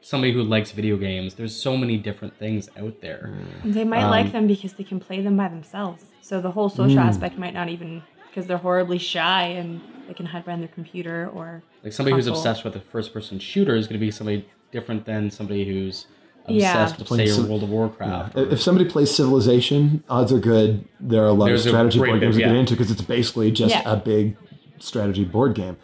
somebody 0.03 0.33
who 0.33 0.43
likes 0.43 0.71
video 0.71 0.97
games, 0.97 1.33
there's 1.35 1.55
so 1.55 1.77
many 1.77 1.97
different 1.97 2.37
things 2.37 2.69
out 2.77 2.99
there. 3.01 3.33
They 3.63 3.85
might 3.85 4.07
like 4.09 4.31
them 4.33 4.45
because 4.47 4.73
they 4.73 4.83
can 4.83 4.99
play 4.99 5.21
them 5.21 5.37
by 5.37 5.47
themselves. 5.47 6.03
So 6.21 6.41
the 6.41 6.51
whole 6.51 6.69
social 6.69 6.99
aspect 6.99 7.37
might 7.37 7.53
not 7.53 7.69
even 7.69 8.03
because 8.29 8.45
they're 8.47 8.57
horribly 8.57 8.97
shy 8.97 9.43
and 9.43 9.79
they 10.07 10.13
can 10.13 10.25
hide 10.25 10.43
behind 10.45 10.61
their 10.61 10.67
computer 10.69 11.29
or 11.33 11.63
Like 11.83 11.93
somebody 11.93 12.15
who's 12.15 12.27
obsessed 12.27 12.63
with 12.63 12.75
a 12.75 12.79
first-person 12.81 13.39
shooter 13.39 13.75
is 13.75 13.87
going 13.87 13.99
to 13.99 14.05
be 14.05 14.11
somebody 14.11 14.45
different 14.71 15.05
than 15.05 15.31
somebody 15.31 15.65
who's 15.65 16.07
Yeah. 16.47 16.71
obsessed 16.83 16.99
with, 16.99 17.07
say, 17.07 17.15
Playing 17.15 17.29
some- 17.31 17.47
World 17.47 17.63
of 17.63 17.69
Warcraft. 17.69 18.37
if 18.37 18.53
if 18.53 18.61
somebody 18.61 18.89
plays 18.89 19.09
Civilization, 19.15 20.03
odds 20.09 20.33
are 20.33 20.39
good 20.39 20.83
there 20.99 21.23
are 21.23 21.27
a 21.27 21.33
lot 21.33 21.51
of 21.51 21.59
strategy 21.61 21.99
board 21.99 22.11
bit, 22.13 22.21
games 22.21 22.35
to 22.35 22.41
get 22.41 22.55
into 22.55 22.73
because 22.73 22.91
it's 22.91 23.01
basically 23.01 23.51
just 23.51 23.73
Yeah. 23.75 23.83
a 23.85 23.95
big 23.95 24.35
strategy 24.79 25.23
board 25.23 25.53
game. 25.55 25.77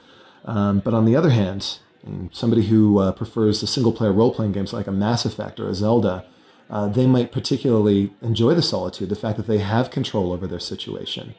Um, 0.46 0.80
but 0.80 0.94
on 0.94 1.06
the 1.06 1.16
other 1.16 1.30
hand, 1.30 1.78
mm, 2.08 2.34
somebody 2.34 2.64
who 2.68 3.00
uh, 3.00 3.12
prefers 3.12 3.62
the 3.62 3.68
single 3.68 3.94
player 3.94 4.14
role 4.14 4.34
playing 4.34 4.52
games 4.52 4.74
like 4.74 4.88
a 4.88 4.92
Mass 4.92 5.26
Effect 5.26 5.60
or 5.60 5.70
a 5.70 5.74
Zelda, 5.74 6.26
uh, 6.70 6.88
they 6.88 7.08
might 7.08 7.32
particularly 7.32 8.14
enjoy 8.22 8.54
the 8.54 8.62
solitude, 8.62 9.10
the 9.10 9.16
fact 9.16 9.38
that 9.38 9.48
they 9.48 9.58
have 9.58 9.90
control 9.90 10.32
over 10.32 10.46
their 10.46 10.60
situation. 10.60 11.34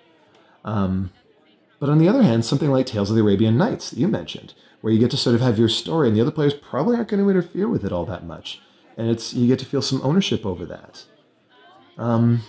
Um, 0.65 1.13
but 1.79 1.89
on 1.89 1.99
the 1.99 2.09
other 2.09 2.23
hand, 2.23 2.45
something 2.45 2.71
like 2.71 2.87
Tales 2.87 3.11
of 3.11 3.17
the 3.17 3.23
Arabian 3.23 3.57
Nights 3.57 3.91
that 3.91 3.99
you 3.99 4.09
mentioned, 4.09 4.55
where 4.81 4.93
you 4.93 4.99
get 4.99 5.11
to 5.13 5.17
sort 5.17 5.35
of 5.35 5.41
have 5.41 5.59
your 5.59 5.69
story, 5.69 6.09
and 6.09 6.17
the 6.17 6.21
other 6.21 6.31
players 6.31 6.53
probably 6.53 6.97
aren't 6.97 7.09
going 7.09 7.23
to 7.23 7.31
interfere 7.31 7.69
with 7.69 7.85
it 7.85 7.93
all 7.93 8.05
that 8.07 8.25
much, 8.25 8.61
and 8.97 9.09
it's 9.09 9.33
you 9.33 9.47
get 9.47 9.59
to 9.61 9.65
feel 9.65 9.83
some 9.83 10.01
ownership 10.03 10.45
over 10.45 10.67
that. 10.67 11.05
Um, 11.97 12.43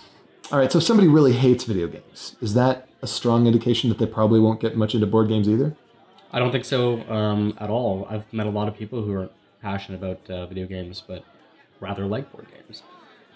all 0.50 0.58
right, 0.58 0.70
so 0.70 0.78
if 0.78 0.84
somebody 0.84 1.08
really 1.08 1.32
hates 1.32 1.64
video 1.64 1.86
games, 1.86 2.36
is 2.40 2.54
that 2.54 2.88
a 3.00 3.06
strong 3.06 3.46
indication 3.46 3.88
that 3.88 3.98
they 3.98 4.06
probably 4.06 4.40
won't 4.40 4.60
get 4.60 4.76
much 4.76 4.94
into 4.94 5.06
board 5.06 5.28
games 5.28 5.48
either? 5.48 5.76
I 6.32 6.38
don't 6.38 6.50
think 6.50 6.64
so 6.64 7.02
um, 7.10 7.56
at 7.60 7.70
all. 7.70 8.06
I've 8.08 8.30
met 8.32 8.46
a 8.46 8.50
lot 8.50 8.68
of 8.68 8.76
people 8.76 9.02
who 9.02 9.12
are 9.14 9.28
passionate 9.60 9.98
about 9.98 10.30
uh, 10.30 10.46
video 10.46 10.66
games, 10.66 11.02
but 11.06 11.24
rather 11.80 12.06
like 12.06 12.32
board 12.32 12.46
games. 12.50 12.82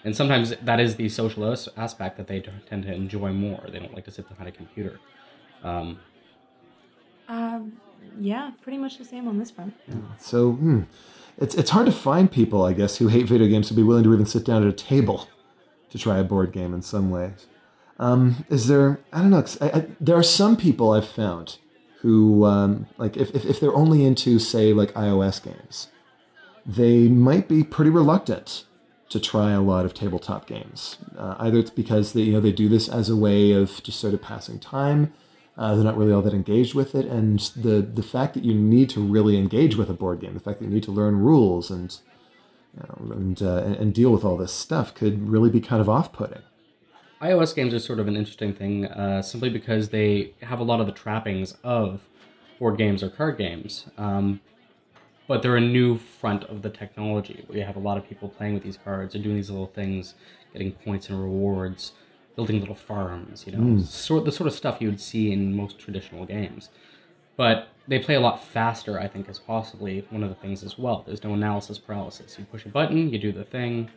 And 0.03 0.15
sometimes 0.15 0.55
that 0.61 0.79
is 0.79 0.95
the 0.95 1.09
social 1.09 1.53
aspect 1.75 2.17
that 2.17 2.27
they 2.27 2.39
tend 2.39 2.83
to 2.83 2.93
enjoy 2.93 3.33
more. 3.33 3.63
They 3.69 3.79
don't 3.79 3.93
like 3.93 4.05
to 4.05 4.11
sit 4.11 4.27
behind 4.27 4.47
a 4.49 4.51
computer. 4.51 4.99
Um, 5.63 5.99
um, 7.27 7.73
yeah, 8.19 8.51
pretty 8.61 8.77
much 8.77 8.97
the 8.97 9.05
same 9.05 9.27
on 9.27 9.37
this 9.37 9.51
front. 9.51 9.73
So 10.17 10.51
hmm, 10.51 10.83
it's 11.37 11.55
it's 11.55 11.71
hard 11.71 11.87
to 11.87 11.91
find 11.91 12.31
people, 12.31 12.63
I 12.63 12.73
guess, 12.73 12.97
who 12.97 13.09
hate 13.09 13.27
video 13.27 13.47
games 13.47 13.67
to 13.67 13.73
be 13.73 13.83
willing 13.83 14.03
to 14.03 14.13
even 14.13 14.25
sit 14.25 14.45
down 14.45 14.63
at 14.63 14.69
a 14.69 14.73
table 14.73 15.27
to 15.89 15.97
try 15.97 16.17
a 16.19 16.23
board 16.23 16.51
game 16.51 16.73
in 16.73 16.81
some 16.81 17.09
ways. 17.09 17.47
Um, 17.99 18.45
is 18.49 18.67
there? 18.67 18.99
I 19.11 19.21
don't 19.21 19.31
know. 19.31 19.43
I, 19.61 19.69
I, 19.69 19.87
there 19.99 20.15
are 20.15 20.23
some 20.23 20.55
people 20.55 20.91
I've 20.91 21.07
found 21.07 21.57
who 22.07 22.45
um, 22.45 22.87
like 22.97 23.17
if, 23.17 23.35
if 23.35 23.43
if 23.43 23.59
they're 23.59 23.75
only 23.75 24.05
into 24.05 24.39
say 24.39 24.71
like 24.71 24.93
iOS 24.93 25.43
games, 25.43 25.89
they 26.65 27.09
might 27.09 27.49
be 27.49 27.65
pretty 27.65 27.91
reluctant 27.91 28.63
to 29.09 29.19
try 29.19 29.51
a 29.51 29.59
lot 29.59 29.83
of 29.83 29.93
tabletop 29.93 30.47
games. 30.47 30.99
Uh, 31.17 31.35
either 31.39 31.59
it's 31.59 31.69
because 31.69 32.13
they 32.13 32.21
you 32.21 32.31
know 32.31 32.39
they 32.39 32.53
do 32.53 32.69
this 32.69 32.87
as 32.87 33.09
a 33.09 33.15
way 33.17 33.51
of 33.51 33.83
just 33.83 33.99
sort 33.99 34.13
of 34.13 34.21
passing 34.21 34.57
time. 34.57 35.11
Uh, 35.57 35.75
they're 35.75 35.83
not 35.83 35.97
really 35.97 36.13
all 36.13 36.21
that 36.21 36.33
engaged 36.33 36.73
with 36.73 36.95
it, 36.95 37.05
and 37.07 37.39
the 37.57 37.81
the 37.81 38.03
fact 38.03 38.35
that 38.35 38.45
you 38.45 38.53
need 38.53 38.89
to 38.89 39.01
really 39.01 39.37
engage 39.37 39.75
with 39.75 39.89
a 39.89 39.93
board 39.93 40.21
game, 40.21 40.33
the 40.33 40.39
fact 40.39 40.59
that 40.59 40.65
you 40.65 40.71
need 40.71 40.83
to 40.83 40.91
learn 40.93 41.17
rules 41.17 41.69
and 41.69 41.97
you 42.73 42.83
know, 42.83 43.15
and, 43.15 43.41
uh, 43.41 43.63
and 43.65 43.75
and 43.75 43.93
deal 43.93 44.11
with 44.11 44.23
all 44.23 44.37
this 44.37 44.53
stuff 44.53 44.93
could 44.93 45.27
really 45.27 45.49
be 45.49 45.59
kind 45.59 45.81
of 45.81 45.89
off-putting. 45.89 46.43
iOS 47.21 47.55
games 47.55 47.73
are 47.73 47.79
sort 47.79 47.99
of 47.99 48.07
an 48.07 48.15
interesting 48.15 48.53
thing, 48.53 48.85
uh, 48.85 49.21
simply 49.21 49.49
because 49.49 49.89
they 49.89 50.33
have 50.41 50.59
a 50.59 50.63
lot 50.63 50.79
of 50.79 50.85
the 50.85 50.91
trappings 50.91 51.55
of 51.63 52.01
board 52.59 52.77
games 52.77 53.01
or 53.03 53.09
card 53.09 53.37
games, 53.37 53.87
um, 53.97 54.39
but 55.27 55.41
they're 55.41 55.57
a 55.57 55.61
new 55.61 55.97
front 55.97 56.43
of 56.45 56.61
the 56.61 56.69
technology 56.69 57.43
where 57.47 57.57
you 57.57 57.63
have 57.65 57.75
a 57.75 57.79
lot 57.79 57.97
of 57.97 58.07
people 58.07 58.29
playing 58.29 58.53
with 58.53 58.63
these 58.63 58.77
cards 58.77 59.15
and 59.15 59.23
doing 59.23 59.35
these 59.35 59.49
little 59.49 59.67
things, 59.67 60.15
getting 60.53 60.71
points 60.71 61.09
and 61.09 61.19
rewards, 61.19 61.93
building 62.35 62.59
little 62.59 62.75
farms, 62.75 63.45
you 63.47 63.51
know, 63.51 63.81
sort 63.81 64.23
the 64.25 64.31
sort 64.31 64.47
of 64.47 64.53
stuff 64.53 64.77
you 64.79 64.87
would 64.87 65.01
see 65.01 65.31
in 65.31 65.55
most 65.55 65.79
traditional 65.79 66.25
games. 66.25 66.69
But 67.35 67.69
they 67.87 67.99
play 67.99 68.15
a 68.15 68.19
lot 68.19 68.43
faster, 68.43 68.99
I 68.99 69.07
think, 69.07 69.27
is 69.29 69.39
possibly 69.39 70.05
one 70.09 70.23
of 70.23 70.29
the 70.29 70.35
things 70.35 70.63
as 70.63 70.77
well. 70.77 71.03
There's 71.05 71.23
no 71.23 71.33
analysis 71.33 71.77
paralysis. 71.77 72.37
You 72.37 72.45
push 72.45 72.65
a 72.65 72.69
button, 72.69 73.11
you 73.11 73.19
do 73.19 73.31
the 73.31 73.43
thing, 73.43 73.89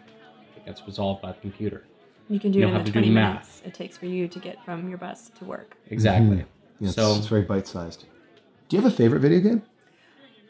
it 0.57 0.67
gets 0.67 0.83
resolved 0.87 1.23
by 1.23 1.33
the 1.33 1.41
computer. 1.41 1.85
You 2.31 2.41
can 2.41 2.53
do 2.53 2.61
You 2.61 2.67
it 2.67 2.69
in 2.69 2.75
the 2.75 2.79
to 2.81 2.85
do 2.87 2.93
20 2.93 3.11
math. 3.11 3.33
minutes 3.33 3.63
it 3.67 3.75
takes 3.75 3.97
for 3.99 4.07
you 4.07 4.29
to 4.29 4.39
get 4.39 4.65
from 4.65 4.89
your 4.89 4.99
bus 4.99 5.31
to 5.39 5.45
work. 5.45 5.77
Exactly. 5.91 6.37
Mm. 6.39 6.47
Yeah, 6.79 6.87
it's, 6.89 6.95
so 6.97 7.15
it's 7.17 7.27
very 7.27 7.43
bite-sized. 7.43 8.05
Do 8.69 8.77
you 8.77 8.83
have 8.83 8.91
a 8.91 8.95
favorite 8.97 9.21
video 9.21 9.41
game? 9.41 9.63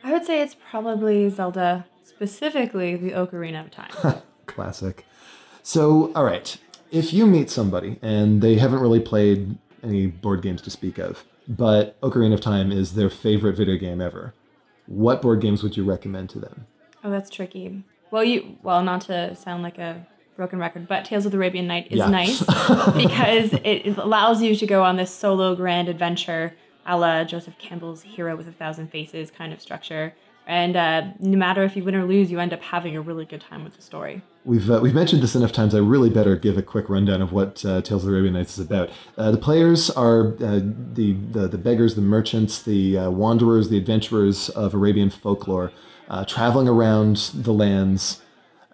I 0.04 0.12
would 0.12 0.24
say 0.24 0.40
it's 0.42 0.54
probably 0.70 1.28
Zelda, 1.30 1.86
specifically 2.04 2.94
the 2.96 3.10
Ocarina 3.12 3.64
of 3.64 3.70
Time. 3.70 4.22
Classic. 4.46 5.04
So, 5.62 6.12
all 6.14 6.24
right. 6.24 6.56
If 6.90 7.12
you 7.12 7.26
meet 7.26 7.50
somebody 7.50 7.98
and 8.02 8.42
they 8.42 8.56
haven't 8.56 8.80
really 8.80 9.00
played 9.00 9.58
any 9.82 10.06
board 10.06 10.42
games 10.42 10.60
to 10.62 10.70
speak 10.70 10.98
of, 10.98 11.24
but 11.48 12.00
Ocarina 12.02 12.34
of 12.34 12.40
Time 12.40 12.70
is 12.72 12.94
their 12.94 13.10
favorite 13.10 13.56
video 13.56 13.76
game 13.76 14.00
ever, 14.00 14.34
what 14.86 15.22
board 15.22 15.40
games 15.40 15.62
would 15.62 15.76
you 15.76 15.84
recommend 15.84 16.28
to 16.30 16.38
them? 16.38 16.66
oh, 17.02 17.10
that's 17.10 17.30
tricky. 17.30 17.82
Well, 18.10 18.22
you 18.24 18.58
well, 18.62 18.82
not 18.82 19.00
to 19.02 19.34
sound 19.36 19.62
like 19.62 19.78
a 19.78 20.06
broken 20.40 20.58
record, 20.58 20.88
but 20.88 21.04
Tales 21.04 21.26
of 21.26 21.32
the 21.32 21.36
Arabian 21.36 21.66
Night 21.66 21.88
is 21.90 21.98
Yeah. 21.98 22.08
nice 22.08 22.38
because 22.96 23.52
it, 23.62 23.98
allows 23.98 24.40
you 24.40 24.56
to 24.56 24.66
go 24.66 24.82
on 24.82 24.96
this 24.96 25.10
solo 25.10 25.54
grand 25.54 25.86
adventure, 25.86 26.54
a 26.86 26.96
la 26.96 27.24
Joseph 27.24 27.58
Campbell's 27.58 28.00
Hero 28.00 28.34
with 28.36 28.48
a 28.48 28.52
Thousand 28.52 28.90
Faces 28.90 29.30
kind 29.30 29.52
of 29.52 29.60
structure. 29.60 30.14
And 30.46 30.76
uh, 30.76 31.02
no 31.18 31.36
matter 31.36 31.62
if 31.62 31.76
you 31.76 31.84
win 31.84 31.94
or 31.94 32.06
lose, 32.06 32.30
you 32.30 32.40
end 32.40 32.54
up 32.54 32.62
having 32.62 32.96
a 32.96 33.02
really 33.02 33.26
good 33.26 33.42
time 33.42 33.64
with 33.64 33.76
the 33.76 33.82
story. 33.82 34.22
We've 34.46 34.70
uh, 34.70 34.80
we've 34.80 34.94
mentioned 34.94 35.22
this 35.22 35.36
enough 35.36 35.52
times. 35.52 35.74
I 35.74 35.78
really 35.80 36.08
better 36.08 36.36
give 36.36 36.56
a 36.56 36.62
quick 36.62 36.88
rundown 36.88 37.20
of 37.20 37.32
what 37.32 37.62
uh, 37.62 37.82
Tales 37.82 38.02
of 38.02 38.08
the 38.08 38.14
Arabian 38.14 38.32
Nights 38.32 38.56
is 38.58 38.64
about. 38.64 38.88
Uh, 39.18 39.30
the 39.30 39.36
players 39.36 39.90
are 39.90 40.28
uh, 40.42 40.60
the, 40.94 41.12
the 41.32 41.48
the 41.48 41.58
beggars, 41.58 41.96
the 41.96 42.00
merchants, 42.00 42.62
the 42.62 42.96
uh, 42.96 43.10
wanderers, 43.10 43.68
the 43.68 43.76
adventurers 43.76 44.48
of 44.48 44.72
Arabian 44.72 45.10
folklore, 45.10 45.70
uh, 46.08 46.24
traveling 46.24 46.66
around 46.66 47.16
the 47.34 47.52
lands, 47.52 48.22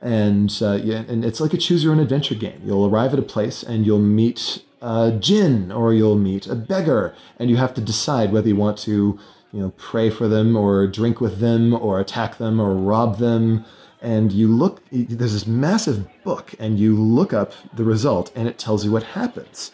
and 0.06 0.56
uh, 0.62 0.78
yeah, 0.84 1.02
and 1.08 1.24
it's 1.24 1.40
like 1.40 1.52
a 1.52 1.56
choose 1.56 1.82
your 1.82 1.92
own 1.92 1.98
adventure 1.98 2.36
game. 2.36 2.60
You'll 2.64 2.86
arrive 2.86 3.12
at 3.12 3.18
a 3.18 3.22
place 3.22 3.64
and 3.64 3.84
you'll 3.84 3.98
meet 3.98 4.62
a 4.80 5.10
jinn 5.10 5.72
or 5.72 5.92
you'll 5.92 6.14
meet 6.14 6.46
a 6.46 6.54
beggar, 6.54 7.12
and 7.40 7.50
you 7.50 7.56
have 7.56 7.74
to 7.74 7.80
decide 7.80 8.32
whether 8.32 8.46
you 8.46 8.54
want 8.54 8.78
to 8.78 9.18
you 9.50 9.60
know 9.60 9.70
pray 9.76 10.08
for 10.08 10.28
them 10.28 10.56
or 10.56 10.86
drink 10.86 11.20
with 11.20 11.40
them 11.40 11.74
or 11.74 11.98
attack 11.98 12.38
them 12.38 12.60
or 12.60 12.72
rob 12.72 13.18
them. 13.18 13.64
And 14.00 14.30
you 14.30 14.46
look 14.46 14.80
there's 14.92 15.32
this 15.32 15.46
massive 15.46 16.06
book 16.22 16.54
and 16.60 16.78
you 16.78 16.94
look 16.94 17.32
up 17.32 17.52
the 17.74 17.82
result 17.82 18.30
and 18.36 18.46
it 18.46 18.58
tells 18.58 18.84
you 18.84 18.92
what 18.92 19.02
happens. 19.02 19.72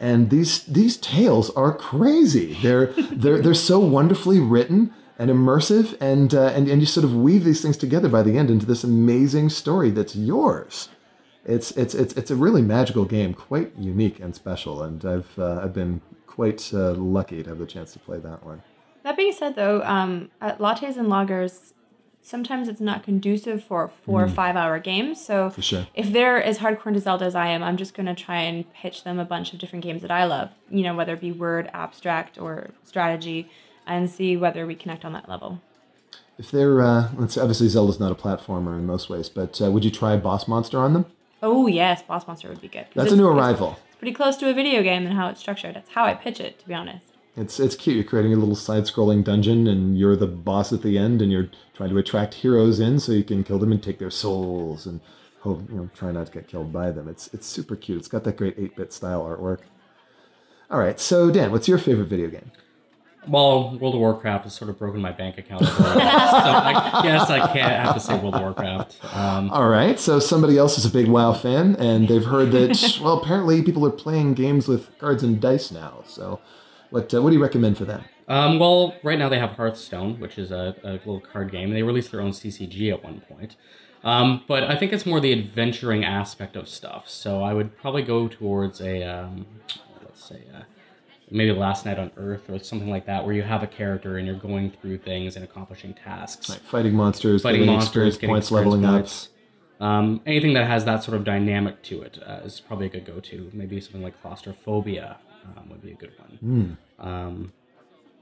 And 0.00 0.30
these 0.30 0.64
these 0.64 0.96
tales 0.96 1.50
are 1.50 1.74
crazy. 1.74 2.56
They're 2.62 2.86
they're 3.12 3.42
they're 3.42 3.52
so 3.52 3.78
wonderfully 3.78 4.40
written 4.40 4.94
and 5.18 5.30
immersive 5.30 5.96
and 6.00 6.34
uh, 6.34 6.52
and 6.54 6.68
and 6.68 6.80
you 6.80 6.86
sort 6.86 7.04
of 7.04 7.14
weave 7.14 7.44
these 7.44 7.62
things 7.62 7.76
together 7.76 8.08
by 8.08 8.22
the 8.22 8.36
end 8.36 8.50
into 8.50 8.66
this 8.66 8.84
amazing 8.84 9.48
story 9.50 9.90
that's 9.90 10.16
yours. 10.16 10.88
It's 11.44 11.70
it's 11.72 11.94
it's 11.94 12.12
it's 12.14 12.30
a 12.30 12.36
really 12.36 12.62
magical 12.62 13.04
game 13.04 13.32
quite 13.32 13.72
unique 13.78 14.18
and 14.18 14.34
special 14.34 14.82
and 14.82 15.04
i've 15.04 15.38
uh, 15.38 15.60
i've 15.62 15.72
been 15.72 16.00
quite 16.36 16.74
uh, 16.74 16.92
lucky 16.92 17.42
to 17.42 17.48
have 17.48 17.58
the 17.58 17.66
chance 17.66 17.94
to 17.94 17.98
play 17.98 18.18
that 18.18 18.44
one. 18.44 18.62
That 19.04 19.16
being 19.16 19.32
said, 19.32 19.54
though, 19.54 19.82
um, 19.84 20.30
at 20.40 20.58
lattes 20.58 20.98
and 20.98 21.08
lagers, 21.08 21.72
sometimes 22.20 22.68
it's 22.68 22.80
not 22.80 23.02
conducive 23.04 23.64
for 23.64 23.90
four 24.04 24.24
or 24.24 24.28
five 24.28 24.54
hour 24.54 24.78
games. 24.78 25.24
So 25.24 25.54
sure. 25.58 25.86
if 25.94 26.12
they're 26.12 26.42
as 26.42 26.58
hardcore 26.58 26.88
into 26.88 27.00
Zelda 27.00 27.24
as 27.24 27.34
I 27.34 27.46
am, 27.46 27.62
I'm 27.62 27.78
just 27.78 27.94
going 27.94 28.06
to 28.06 28.14
try 28.14 28.42
and 28.42 28.70
pitch 28.74 29.04
them 29.04 29.18
a 29.18 29.24
bunch 29.24 29.52
of 29.54 29.58
different 29.60 29.82
games 29.82 30.02
that 30.02 30.10
I 30.10 30.24
love, 30.24 30.50
you 30.68 30.82
know, 30.82 30.94
whether 30.94 31.14
it 31.14 31.20
be 31.20 31.32
word, 31.32 31.70
abstract, 31.72 32.36
or 32.36 32.70
strategy, 32.84 33.48
and 33.86 34.10
see 34.10 34.36
whether 34.36 34.66
we 34.66 34.74
connect 34.74 35.04
on 35.04 35.12
that 35.12 35.28
level. 35.28 35.60
If 36.38 36.50
they're, 36.50 36.82
uh, 36.82 37.08
let's 37.16 37.38
obviously 37.38 37.68
Zelda's 37.68 37.98
not 38.00 38.12
a 38.12 38.14
platformer 38.14 38.76
in 38.78 38.84
most 38.86 39.08
ways, 39.08 39.28
but 39.28 39.60
uh, 39.62 39.70
would 39.70 39.84
you 39.84 39.90
try 39.90 40.16
Boss 40.16 40.46
Monster 40.46 40.78
on 40.78 40.92
them? 40.92 41.06
Oh, 41.42 41.66
yes, 41.66 42.02
Boss 42.02 42.26
Monster 42.26 42.48
would 42.48 42.60
be 42.60 42.68
good. 42.68 42.86
That's 42.94 43.10
a 43.10 43.14
it's- 43.14 43.18
new 43.18 43.28
it's 43.30 43.38
arrival. 43.38 43.78
pretty 43.98 44.12
close 44.12 44.36
to 44.38 44.50
a 44.50 44.54
video 44.54 44.82
game 44.82 45.06
and 45.06 45.14
how 45.16 45.28
it's 45.28 45.40
structured. 45.40 45.74
That's 45.76 45.90
how 45.90 46.04
I 46.04 46.14
pitch 46.14 46.40
it, 46.40 46.58
to 46.60 46.68
be 46.68 46.74
honest. 46.74 47.06
It's 47.38 47.60
it's 47.60 47.74
cute. 47.76 47.96
You're 47.96 48.04
creating 48.04 48.32
a 48.32 48.36
little 48.36 48.54
side-scrolling 48.56 49.22
dungeon, 49.22 49.66
and 49.66 49.98
you're 49.98 50.16
the 50.16 50.26
boss 50.26 50.72
at 50.72 50.80
the 50.80 50.96
end, 50.96 51.20
and 51.20 51.30
you're 51.30 51.50
trying 51.74 51.90
to 51.90 51.98
attract 51.98 52.32
heroes 52.32 52.80
in 52.80 52.98
so 52.98 53.12
you 53.12 53.24
can 53.24 53.44
kill 53.44 53.58
them 53.58 53.72
and 53.72 53.82
take 53.82 53.98
their 53.98 54.10
souls, 54.10 54.86
and 54.86 55.00
hope 55.40 55.68
you 55.70 55.76
know 55.76 55.90
try 55.94 56.10
not 56.12 56.26
to 56.28 56.32
get 56.32 56.48
killed 56.48 56.72
by 56.72 56.90
them. 56.90 57.08
It's 57.08 57.28
it's 57.34 57.46
super 57.46 57.76
cute. 57.76 57.98
It's 57.98 58.08
got 58.08 58.24
that 58.24 58.38
great 58.38 58.58
8-bit 58.58 58.90
style 58.90 59.22
artwork. 59.22 59.60
All 60.70 60.78
right, 60.78 60.98
so 60.98 61.30
Dan, 61.30 61.52
what's 61.52 61.68
your 61.68 61.76
favorite 61.76 62.06
video 62.08 62.28
game? 62.30 62.50
Well, 63.28 63.76
World 63.78 63.94
of 63.94 64.00
Warcraft 64.00 64.44
has 64.44 64.54
sort 64.54 64.70
of 64.70 64.78
broken 64.78 65.00
my 65.00 65.12
bank 65.12 65.38
account. 65.38 65.64
so 65.64 65.74
I 65.78 67.00
guess 67.02 67.28
I 67.30 67.52
can't 67.52 67.84
have 67.84 67.94
to 67.94 68.00
say 68.00 68.18
World 68.18 68.34
of 68.34 68.40
Warcraft. 68.40 68.96
Um, 69.14 69.50
All 69.50 69.68
right, 69.68 69.98
so 69.98 70.18
somebody 70.18 70.56
else 70.58 70.78
is 70.78 70.84
a 70.84 70.90
big 70.90 71.08
WoW 71.08 71.32
fan, 71.32 71.76
and 71.76 72.08
they've 72.08 72.24
heard 72.24 72.52
that 72.52 72.98
well, 73.02 73.18
apparently 73.18 73.62
people 73.62 73.84
are 73.86 73.90
playing 73.90 74.34
games 74.34 74.68
with 74.68 74.96
cards 74.98 75.22
and 75.22 75.40
dice 75.40 75.70
now. 75.70 76.02
So, 76.06 76.40
what 76.90 77.12
uh, 77.12 77.22
what 77.22 77.30
do 77.30 77.36
you 77.36 77.42
recommend 77.42 77.78
for 77.78 77.84
them? 77.84 78.04
um, 78.28 78.58
well, 78.58 78.94
right 79.02 79.18
now 79.18 79.28
they 79.28 79.38
have 79.38 79.52
Hearthstone, 79.52 80.18
which 80.18 80.38
is 80.38 80.50
a, 80.50 80.74
a 80.82 80.92
little 80.92 81.20
card 81.20 81.50
game. 81.50 81.68
And 81.68 81.76
they 81.76 81.82
released 81.82 82.10
their 82.10 82.20
own 82.20 82.32
CCG 82.32 82.92
at 82.92 83.04
one 83.04 83.20
point. 83.20 83.56
Um, 84.02 84.44
but 84.46 84.64
I 84.64 84.76
think 84.76 84.92
it's 84.92 85.06
more 85.06 85.20
the 85.20 85.32
adventuring 85.32 86.04
aspect 86.04 86.56
of 86.56 86.68
stuff. 86.68 87.08
So 87.08 87.42
I 87.42 87.52
would 87.52 87.76
probably 87.76 88.02
go 88.02 88.28
towards 88.28 88.80
a, 88.80 89.02
um, 89.02 89.46
let's 90.02 90.24
say, 90.24 90.44
uh, 90.54 90.62
maybe 91.30 91.52
Last 91.52 91.84
Night 91.84 91.98
on 91.98 92.10
Earth 92.16 92.48
or 92.48 92.58
something 92.58 92.90
like 92.90 93.06
that, 93.06 93.24
where 93.24 93.34
you 93.34 93.42
have 93.42 93.62
a 93.62 93.66
character 93.66 94.18
and 94.18 94.26
you're 94.26 94.36
going 94.36 94.70
through 94.70 94.98
things 94.98 95.36
and 95.36 95.44
accomplishing 95.44 95.94
tasks. 95.94 96.48
Like 96.48 96.60
fighting 96.60 96.94
monsters, 96.94 97.42
Fighting 97.42 97.62
getting 97.62 97.74
monsters, 97.74 98.14
experience 98.14 98.18
points, 98.18 98.46
experience 98.46 98.74
leveling 98.74 98.82
points. 98.82 99.28
Um, 99.78 100.22
anything 100.24 100.54
that 100.54 100.66
has 100.66 100.84
that 100.86 101.02
sort 101.02 101.16
of 101.16 101.24
dynamic 101.24 101.82
to 101.84 102.02
it 102.02 102.18
uh, 102.26 102.40
is 102.44 102.60
probably 102.60 102.86
a 102.86 102.88
good 102.88 103.04
go-to. 103.04 103.50
Maybe 103.52 103.80
something 103.80 104.02
like 104.02 104.20
claustrophobia 104.22 105.18
um, 105.56 105.68
would 105.68 105.82
be 105.82 105.92
a 105.92 105.94
good 105.94 106.12
one. 106.18 106.76
Hmm. 106.98 107.06
Um, 107.06 107.52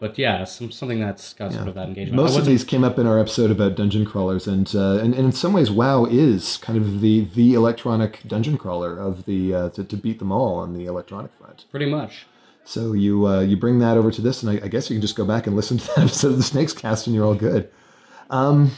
but 0.01 0.19
yeah, 0.19 0.45
some, 0.45 0.71
something 0.71 0.99
that's 0.99 1.33
got 1.33 1.53
sort 1.53 1.69
of 1.69 1.75
that 1.77 1.89
engagement. 1.89 2.17
Most 2.17 2.37
of 2.37 2.45
these 2.45 2.65
came 2.65 2.85
up 2.85 2.99
in 2.99 3.07
our 3.07 3.19
episode 3.19 3.51
about 3.51 3.77
dungeon 3.77 4.05
crawlers, 4.05 4.47
and, 4.47 4.71
uh, 4.75 4.99
and 4.99 5.15
and 5.15 5.27
in 5.27 5.33
some 5.33 5.53
ways, 5.53 5.71
WoW 5.71 6.05
is 6.05 6.59
kind 6.59 6.77
of 6.77 7.01
the 7.01 7.25
the 7.35 7.55
electronic 7.55 8.21
dungeon 8.27 8.59
crawler 8.59 8.99
of 8.99 9.25
the 9.25 9.55
uh, 9.55 9.71
to, 9.71 9.85
to 9.85 9.97
beat 9.97 10.19
them 10.19 10.33
all 10.33 10.57
on 10.57 10.75
the 10.75 10.85
electronic 10.87 11.31
front. 11.39 11.65
pretty 11.71 11.87
much. 11.87 12.27
So 12.65 12.93
you 12.93 13.27
uh, 13.27 13.41
you 13.41 13.57
bring 13.57 13.79
that 13.81 13.97
over 13.97 14.11
to 14.11 14.23
this, 14.23 14.43
and 14.43 14.51
I, 14.51 14.65
I 14.65 14.69
guess 14.69 14.89
you 14.89 14.97
can 14.97 15.03
just 15.03 15.17
go 15.17 15.25
back 15.25 15.47
and 15.47 15.55
listen 15.55 15.79
to 15.79 15.87
that 15.89 15.99
episode 16.05 16.33
of 16.33 16.37
the 16.37 16.43
Snakes 16.43 16.73
Cast, 16.73 17.07
and 17.07 17.15
you're 17.15 17.25
all 17.25 17.35
good. 17.35 17.71
Um, 18.31 18.73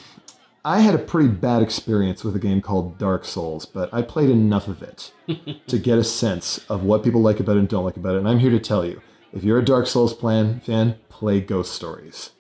I 0.65 0.81
had 0.81 0.97
a 0.97 0.99
pretty 0.99 1.29
bad 1.29 1.63
experience 1.63 2.25
with 2.25 2.35
a 2.35 2.41
game 2.41 2.61
called 2.61 2.99
Dark 2.99 3.25
Souls, 3.25 3.65
but 3.65 3.89
I 3.95 4.03
played 4.03 4.29
enough 4.29 4.67
of 4.67 4.83
it 4.83 5.13
to 5.69 5.79
get 5.79 5.99
a 5.99 6.05
sense 6.05 6.59
of 6.69 6.83
what 6.83 7.05
people 7.05 7.23
like 7.23 7.39
about 7.39 7.57
it 7.57 7.61
and 7.61 7.69
don't 7.69 7.85
like 7.85 7.97
about 7.97 8.17
it. 8.17 8.19
And 8.19 8.29
I'm 8.29 8.41
here 8.41 8.51
to 8.51 8.59
tell 8.59 8.85
you, 8.85 9.01
if 9.33 9.45
you're 9.45 9.61
a 9.61 9.65
Dark 9.65 9.87
Souls 9.87 10.13
plan 10.13 10.59
fan, 10.59 10.97
play 11.09 11.41
Ghost 11.41 11.73
Stories. 11.73 12.31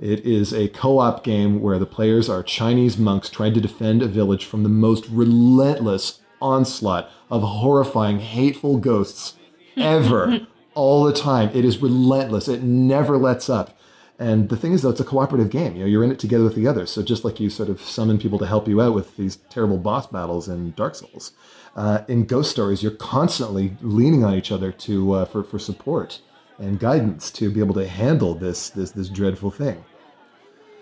It 0.00 0.26
is 0.26 0.52
a 0.52 0.68
co-op 0.68 1.22
game 1.22 1.60
where 1.60 1.78
the 1.78 1.86
players 1.86 2.28
are 2.28 2.42
Chinese 2.42 2.98
monks 2.98 3.30
trying 3.30 3.54
to 3.54 3.60
defend 3.60 4.02
a 4.02 4.08
village 4.08 4.44
from 4.44 4.64
the 4.64 4.68
most 4.68 5.08
relentless 5.08 6.20
onslaught 6.42 7.08
of 7.30 7.42
horrifying, 7.42 8.18
hateful 8.18 8.78
ghosts 8.78 9.34
ever, 9.80 10.46
all 10.74 11.04
the 11.04 11.12
time. 11.12 11.50
It 11.54 11.64
is 11.64 11.78
relentless. 11.78 12.48
It 12.48 12.62
never 12.62 13.16
lets 13.16 13.48
up. 13.48 13.78
And 14.18 14.48
the 14.48 14.56
thing 14.56 14.72
is, 14.72 14.82
though, 14.82 14.90
it's 14.90 15.00
a 15.00 15.04
cooperative 15.04 15.48
game. 15.48 15.74
You 15.74 15.80
know, 15.80 15.86
you're 15.86 16.02
in 16.02 16.10
it 16.10 16.18
together 16.18 16.42
with 16.44 16.56
the 16.56 16.66
others. 16.66 16.90
So 16.90 17.02
just 17.02 17.24
like 17.24 17.38
you 17.38 17.48
sort 17.50 17.68
of 17.68 17.80
summon 17.80 18.18
people 18.18 18.38
to 18.40 18.46
help 18.46 18.66
you 18.66 18.80
out 18.80 18.94
with 18.94 19.16
these 19.16 19.36
terrible 19.48 19.78
boss 19.78 20.08
battles 20.08 20.48
in 20.48 20.72
Dark 20.72 20.96
Souls, 20.96 21.32
uh, 21.76 22.00
in 22.08 22.24
Ghost 22.24 22.50
Stories, 22.50 22.82
you're 22.82 22.92
constantly 22.92 23.76
leaning 23.80 24.24
on 24.24 24.34
each 24.34 24.50
other 24.50 24.72
to 24.72 25.12
uh, 25.12 25.24
for 25.24 25.44
for 25.44 25.60
support 25.60 26.20
and 26.58 26.80
guidance 26.80 27.30
to 27.30 27.50
be 27.50 27.60
able 27.60 27.74
to 27.74 27.86
handle 27.86 28.34
this 28.34 28.70
this 28.70 28.90
this 28.90 29.08
dreadful 29.08 29.52
thing. 29.52 29.84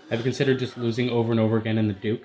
Have 0.08 0.20
you 0.20 0.24
considered 0.24 0.58
just 0.58 0.78
losing 0.78 1.10
over 1.10 1.32
and 1.32 1.40
over 1.40 1.58
again 1.58 1.76
in 1.76 1.88
the 1.88 1.94
Duke? 1.94 2.24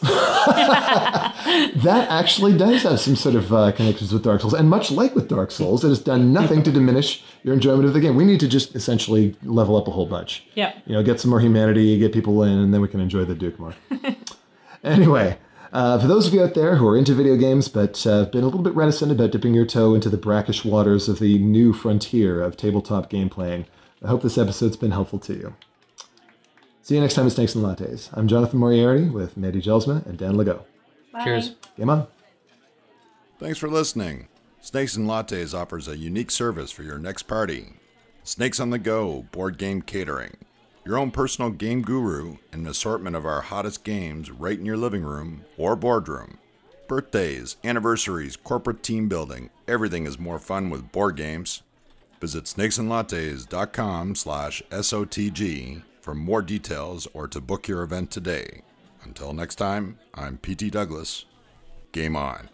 that 1.82 2.06
actually 2.08 2.56
does 2.56 2.82
have 2.82 3.00
some 3.00 3.16
sort 3.16 3.34
of 3.34 3.52
uh, 3.52 3.72
connections 3.72 4.12
with 4.12 4.22
Dark 4.22 4.40
Souls, 4.40 4.54
and 4.54 4.70
much 4.70 4.90
like 4.90 5.14
with 5.14 5.28
Dark 5.28 5.50
Souls, 5.50 5.84
it 5.84 5.88
has 5.88 6.00
done 6.00 6.32
nothing 6.32 6.62
to 6.62 6.72
diminish 6.72 7.22
your 7.42 7.54
enjoyment 7.54 7.84
of 7.84 7.92
the 7.92 8.00
game. 8.00 8.16
We 8.16 8.24
need 8.24 8.40
to 8.40 8.48
just 8.48 8.74
essentially 8.74 9.36
level 9.42 9.76
up 9.76 9.88
a 9.88 9.90
whole 9.90 10.06
bunch. 10.06 10.46
Yeah. 10.54 10.72
You 10.86 10.94
know, 10.94 11.02
get 11.02 11.20
some 11.20 11.30
more 11.30 11.40
humanity, 11.40 11.98
get 11.98 12.12
people 12.12 12.42
in, 12.42 12.58
and 12.58 12.72
then 12.72 12.80
we 12.80 12.88
can 12.88 13.00
enjoy 13.00 13.24
the 13.24 13.34
Duke 13.34 13.58
more. 13.58 13.74
anyway, 14.84 15.38
uh, 15.72 15.98
for 15.98 16.06
those 16.06 16.26
of 16.26 16.34
you 16.34 16.42
out 16.42 16.54
there 16.54 16.76
who 16.76 16.88
are 16.88 16.96
into 16.96 17.14
video 17.14 17.36
games 17.36 17.68
but 17.68 18.04
uh, 18.06 18.20
have 18.20 18.32
been 18.32 18.42
a 18.42 18.46
little 18.46 18.62
bit 18.62 18.74
reticent 18.74 19.12
about 19.12 19.30
dipping 19.30 19.54
your 19.54 19.66
toe 19.66 19.94
into 19.94 20.08
the 20.08 20.16
brackish 20.16 20.64
waters 20.64 21.08
of 21.08 21.18
the 21.18 21.38
new 21.38 21.72
frontier 21.72 22.42
of 22.42 22.56
tabletop 22.56 23.08
game 23.08 23.28
playing, 23.28 23.66
I 24.02 24.08
hope 24.08 24.22
this 24.22 24.38
episode's 24.38 24.76
been 24.76 24.90
helpful 24.90 25.18
to 25.20 25.34
you. 25.34 25.54
See 26.82 26.94
you 26.94 27.00
next 27.00 27.14
time 27.14 27.26
at 27.26 27.32
Snakes 27.32 27.54
and 27.54 27.64
Lattes. 27.64 28.08
I'm 28.14 28.26
Jonathan 28.26 28.58
Moriarty 28.58 29.08
with 29.08 29.36
Mandy 29.36 29.60
Gelsma 29.60 30.04
and 30.06 30.18
Dan 30.18 30.34
Legault. 30.34 30.64
Bye. 31.12 31.24
Cheers. 31.24 31.54
Game 31.76 31.90
on. 31.90 32.06
Thanks 33.38 33.58
for 33.58 33.68
listening. 33.68 34.28
Snakes 34.60 34.96
and 34.96 35.06
Lattes 35.06 35.54
offers 35.54 35.88
a 35.88 35.96
unique 35.96 36.30
service 36.30 36.70
for 36.70 36.82
your 36.82 36.98
next 36.98 37.24
party. 37.24 37.74
Snakes 38.24 38.60
on 38.60 38.70
the 38.70 38.78
Go 38.78 39.26
Board 39.30 39.58
Game 39.58 39.82
Catering. 39.82 40.36
Your 40.84 40.98
own 40.98 41.10
personal 41.10 41.50
game 41.50 41.82
guru 41.82 42.38
and 42.52 42.62
an 42.62 42.70
assortment 42.70 43.14
of 43.14 43.26
our 43.26 43.42
hottest 43.42 43.84
games 43.84 44.30
right 44.30 44.58
in 44.58 44.64
your 44.64 44.76
living 44.76 45.02
room 45.02 45.44
or 45.58 45.76
boardroom. 45.76 46.38
Birthdays, 46.88 47.56
anniversaries, 47.62 48.36
corporate 48.36 48.82
team 48.82 49.08
building, 49.08 49.50
everything 49.68 50.06
is 50.06 50.18
more 50.18 50.38
fun 50.38 50.70
with 50.70 50.90
board 50.90 51.16
games. 51.16 51.62
Visit 52.20 52.44
snakesandlattes.com 52.44 54.14
slash 54.14 54.62
SOTG 54.70 55.82
for 56.00 56.14
more 56.14 56.42
details 56.42 57.06
or 57.12 57.28
to 57.28 57.40
book 57.40 57.68
your 57.68 57.82
event 57.82 58.10
today. 58.10 58.62
Until 59.02 59.32
next 59.32 59.56
time, 59.56 59.98
I'm 60.14 60.38
PT 60.38 60.70
Douglas. 60.70 61.24
Game 61.92 62.16
on. 62.16 62.48